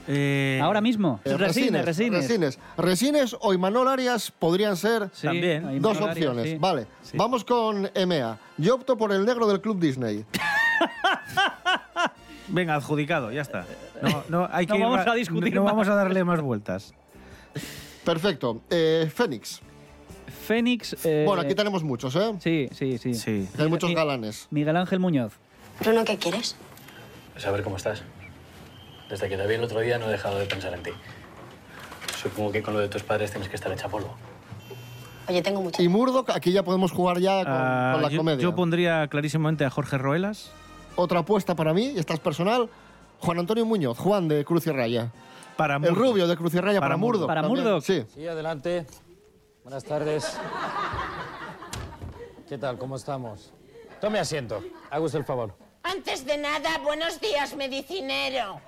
Ahora 0.63 0.81
mismo. 0.81 1.21
Eh, 1.25 1.37
Resines, 1.37 1.85
Resines. 1.85 2.23
Resines. 2.27 2.59
Resines 2.79 3.37
o 3.39 3.53
Imanol 3.53 3.87
Arias 3.89 4.31
podrían 4.31 4.77
ser 4.79 5.11
Sí, 5.13 5.27
También. 5.27 5.63
Imanol 5.63 5.81
dos 5.83 5.97
Arias, 5.99 6.11
opciones. 6.17 6.51
sí. 6.53 6.57
Vale, 6.59 6.87
vamos 7.15 7.45
con 7.45 7.89
EMEA. 7.95 8.39
Yo 8.57 8.77
opto 8.77 8.97
por 8.97 9.13
el 9.13 9.25
negro 9.27 9.47
del 9.47 9.61
Club 9.61 9.79
Disney. 9.79 10.25
Venga, 12.49 12.75
adjudicado, 12.75 13.33
ya 13.33 13.43
está. 13.43 13.67
No, 14.03 14.23
no, 14.29 14.49
hay 14.51 14.67
No 14.69 14.75
que 14.77 14.83
vamos 14.83 15.05
ma- 15.07 15.13
a 15.13 15.15
discutir 15.15 15.55
No, 15.55 15.61
no 15.61 15.65
más. 15.65 15.73
vamos 15.73 15.89
a 15.89 15.95
darle 15.95 16.25
más 16.25 16.41
vueltas. 16.41 16.95
Perfecto. 18.05 18.63
Eh, 18.71 19.11
Fénix. 19.15 19.61
Fénix. 20.27 20.97
eh, 21.05 21.25
Bueno, 21.27 21.43
aquí 21.43 21.55
tenemos 21.55 21.83
muchos, 21.83 22.15
¿eh? 22.17 22.33
Sí, 22.41 22.69
sí, 22.73 22.99
sí. 22.99 23.15
Sí. 23.15 23.49
Hay 23.59 23.69
muchos 23.69 23.93
galanes. 23.95 24.49
Miguel 24.51 24.77
Ángel 24.77 24.99
Muñoz. 25.01 25.35
Bruno, 25.81 26.05
¿qué 26.05 26.17
quieres? 26.19 26.57
Saber 27.37 27.63
cómo 27.63 27.77
estás. 27.77 28.03
Desde 29.11 29.29
que 29.29 29.37
te 29.37 29.47
vi 29.47 29.55
el 29.55 29.65
otro 29.65 29.81
día 29.81 29.99
no 29.99 30.07
he 30.07 30.11
dejado 30.13 30.39
de 30.39 30.47
pensar 30.47 30.73
en 30.75 30.83
ti. 30.83 30.91
Supongo 32.23 32.53
que 32.53 32.63
con 32.63 32.75
lo 32.75 32.81
de 32.81 32.89
tus 32.89 33.03
padres 33.03 33.31
tienes 33.31 33.49
que 33.49 33.57
estar 33.57 33.71
hecha 33.73 33.89
polvo. 33.89 34.15
Oye, 35.29 35.43
tengo 35.43 35.61
mucha... 35.63 35.83
Y 35.83 35.89
Murdoch, 35.89 36.31
aquí 36.31 36.53
ya 36.53 36.63
podemos 36.63 36.93
jugar 36.93 37.19
ya 37.19 37.43
con, 37.45 37.53
Ah, 37.53 37.91
con 37.95 38.03
la 38.03 38.09
yo, 38.11 38.19
comedia. 38.19 38.43
yo 38.43 38.55
pondría 38.55 39.09
clarísimamente 39.09 39.65
a 39.65 39.71
Jorge 39.71 39.99
Roelas. 39.99 40.51
Otra 40.97 41.21
apuesta 41.21 41.55
para 41.57 41.73
mí, 41.75 41.93
y 41.97 41.99
esta 41.99 42.15
es 42.15 42.21
personal, 42.21 42.69
Juan 43.21 43.39
Antonio 43.39 43.65
Muñoz, 43.65 43.99
Juan 43.99 44.29
de 44.29 44.45
Cruz 44.45 44.67
y 44.67 44.71
Raya. 44.71 45.11
Para 45.57 45.77
El 45.77 45.95
rubio 45.95 46.27
de 46.29 46.37
Cruz 46.37 46.55
y 46.55 46.59
Raya 46.61 46.79
para, 46.81 46.91
Para 46.91 46.97
Murdoch. 46.97 47.27
Para. 47.27 47.43
Murdoch. 47.43 47.83
Sí. 47.83 48.05
Sí, 48.15 48.27
adelante. 48.27 48.87
Buenas 49.65 49.83
tardes. 49.85 50.39
¿Qué 52.49 52.59
tal? 52.59 52.79
¿Cómo 52.79 52.97
estamos? 52.97 53.53
Tome 54.01 54.19
asiento. 54.19 54.63
Haga 54.91 55.01
usted 55.05 55.21
el 55.21 55.25
favor. 55.25 55.55
Antes 55.83 56.25
de 56.27 56.37
nada, 56.37 56.79
buenos 56.85 57.19
días, 57.21 57.57
medicinero. 57.57 58.61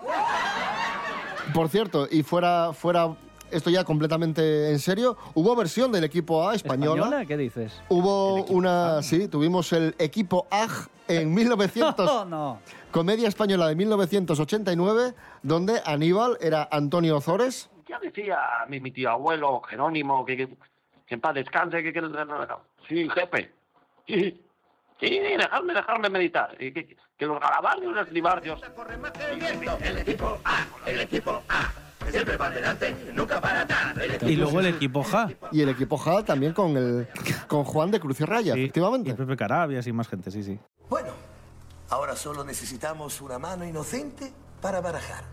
Por 1.53 1.69
cierto, 1.69 2.09
y 2.11 2.23
fuera, 2.23 2.73
fuera 2.73 3.15
esto 3.51 3.69
ya 3.71 3.85
completamente 3.85 4.71
en 4.71 4.79
serio, 4.79 5.17
hubo 5.35 5.55
versión 5.55 5.93
del 5.93 6.05
equipo 6.05 6.49
A 6.49 6.55
española. 6.55 7.03
¿Española? 7.03 7.27
¿Qué 7.27 7.37
dices? 7.37 7.81
Hubo 7.91 8.45
una, 8.47 9.03
sí, 9.03 9.29
tuvimos 9.29 9.73
el 9.73 9.95
equipo 9.99 10.47
AG 10.51 10.89
en 11.09 11.33
1900, 11.35 12.07
No, 12.07 12.25
no. 12.25 12.59
comedia 12.91 13.29
española 13.29 13.69
de 13.69 13.77
1989, 13.77 15.15
donde 15.43 15.81
Aníbal 15.85 16.39
era 16.41 16.67
Antonio 16.73 17.19
Ozores. 17.19 17.69
Ya 17.89 17.99
decía 18.01 18.39
mi, 18.69 18.81
mi 18.81 18.91
tío 18.91 19.11
abuelo 19.11 19.61
Jerónimo 19.63 20.25
que, 20.25 20.37
que, 20.37 20.49
que 21.07 21.15
en 21.15 21.21
paz 21.21 21.35
descanse, 21.35 21.83
que, 21.83 21.93
que 21.93 22.03
sí, 22.89 23.09
jefe. 23.09 23.53
Sí, 24.07 24.45
sí, 25.01 25.19
dejarme, 25.19 25.75
dejarme 25.75 26.11
meditar. 26.11 26.57
Y 26.61 26.73
que, 26.73 26.97
que 27.17 27.27
los 27.27 27.41
galabardios 27.41 27.93
y 27.93 27.95
los 27.95 28.13
libardios. 28.13 28.61
El 29.81 29.99
equipo 29.99 30.39
A, 30.45 30.67
el 30.87 31.01
equipo 31.01 31.43
A. 31.49 31.73
Siempre 32.11 32.37
va 32.37 32.47
adelante, 32.47 32.95
nunca 33.15 33.41
para 33.41 33.63
atrás. 33.63 33.97
El 33.97 34.11
equipo 34.13 34.31
Y 34.31 34.37
luego 34.37 34.61
el 34.61 34.67
equipo 34.67 35.03
Ja. 35.03 35.29
Y 35.51 35.63
el 35.63 35.69
equipo 35.71 35.97
Ja 35.97 36.25
también 36.25 36.53
con, 36.53 36.77
el, 36.77 37.09
con 37.49 37.65
Juan 37.65 37.91
de 37.91 38.01
Cruz 38.01 38.21
y 38.21 38.25
Raya, 38.25 38.55
efectivamente. 38.55 39.11
Y 39.11 39.15
Pepe 39.15 39.37
Carabias 39.37 39.87
y 39.87 39.93
más 39.93 40.09
gente, 40.09 40.31
sí, 40.31 40.43
sí. 40.43 40.59
Bueno, 40.89 41.11
ahora 41.91 42.15
solo 42.15 42.45
necesitamos 42.45 43.21
una 43.21 43.39
mano 43.39 43.65
inocente 43.65 44.33
para 44.61 44.81
barajar. 44.81 45.25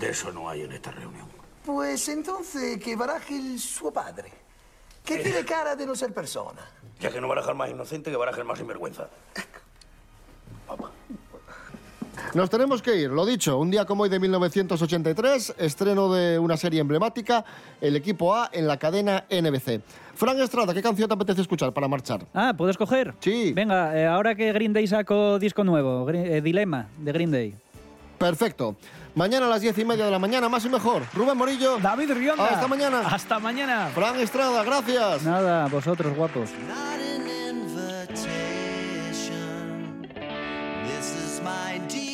De 0.00 0.10
eso 0.10 0.32
no 0.32 0.50
hay 0.50 0.62
en 0.62 0.72
esta 0.72 0.90
reunión. 0.90 1.35
Pues 1.66 2.08
entonces 2.08 2.78
que 2.78 2.94
baraje 2.94 3.36
el 3.36 3.58
suo 3.58 3.92
padre, 3.92 4.30
que 5.04 5.18
tiene 5.18 5.44
cara 5.44 5.74
de 5.74 5.84
no 5.84 5.96
ser 5.96 6.14
persona. 6.14 6.60
Ya 7.00 7.10
que 7.10 7.20
no 7.20 7.26
baraja 7.28 7.50
el 7.50 7.56
más 7.56 7.68
inocente, 7.68 8.10
que 8.10 8.16
baraja 8.16 8.38
el 8.38 8.44
más 8.46 8.56
sinvergüenza. 8.58 9.08
Nos 12.34 12.48
tenemos 12.50 12.80
que 12.82 12.96
ir, 12.96 13.10
lo 13.10 13.26
dicho, 13.26 13.58
un 13.58 13.70
día 13.70 13.84
como 13.84 14.02
hoy 14.04 14.08
de 14.08 14.18
1983, 14.18 15.54
estreno 15.58 16.12
de 16.12 16.38
una 16.38 16.56
serie 16.56 16.80
emblemática, 16.80 17.44
el 17.80 17.94
equipo 17.96 18.34
A 18.34 18.48
en 18.52 18.66
la 18.66 18.78
cadena 18.78 19.24
NBC. 19.30 19.80
Fran 20.14 20.40
Estrada, 20.40 20.72
¿qué 20.72 20.82
canción 20.82 21.08
te 21.08 21.14
apetece 21.14 21.42
escuchar 21.42 21.72
para 21.72 21.88
marchar? 21.88 22.26
Ah, 22.32 22.54
¿puedo 22.56 22.70
escoger? 22.70 23.14
Sí. 23.20 23.52
Venga, 23.52 23.96
eh, 23.98 24.06
ahora 24.06 24.34
que 24.34 24.52
Green 24.52 24.72
Day 24.72 24.86
sacó 24.86 25.38
disco 25.38 25.62
nuevo, 25.64 26.06
Gri- 26.06 26.26
eh, 26.26 26.40
Dilema, 26.40 26.88
de 26.98 27.12
Green 27.12 27.30
Day. 27.30 27.54
Perfecto. 28.18 28.76
Mañana 29.16 29.46
a 29.46 29.48
las 29.48 29.62
diez 29.62 29.78
y 29.78 29.84
media 29.84 30.04
de 30.04 30.10
la 30.10 30.18
mañana, 30.18 30.46
más 30.50 30.62
y 30.66 30.68
mejor. 30.68 31.02
Rubén 31.14 31.38
Morillo. 31.38 31.78
David 31.78 32.12
Rionda. 32.12 32.44
Hasta 32.44 32.68
mañana. 32.68 33.00
Hasta 33.00 33.38
mañana. 33.38 33.86
Fran 33.94 34.20
Estrada, 34.20 34.62
gracias. 34.62 35.22
Nada, 35.22 35.68
vosotros 35.68 36.14
guapos. 36.14 36.50
This 40.84 41.14
is 41.14 41.40
my. 41.42 42.05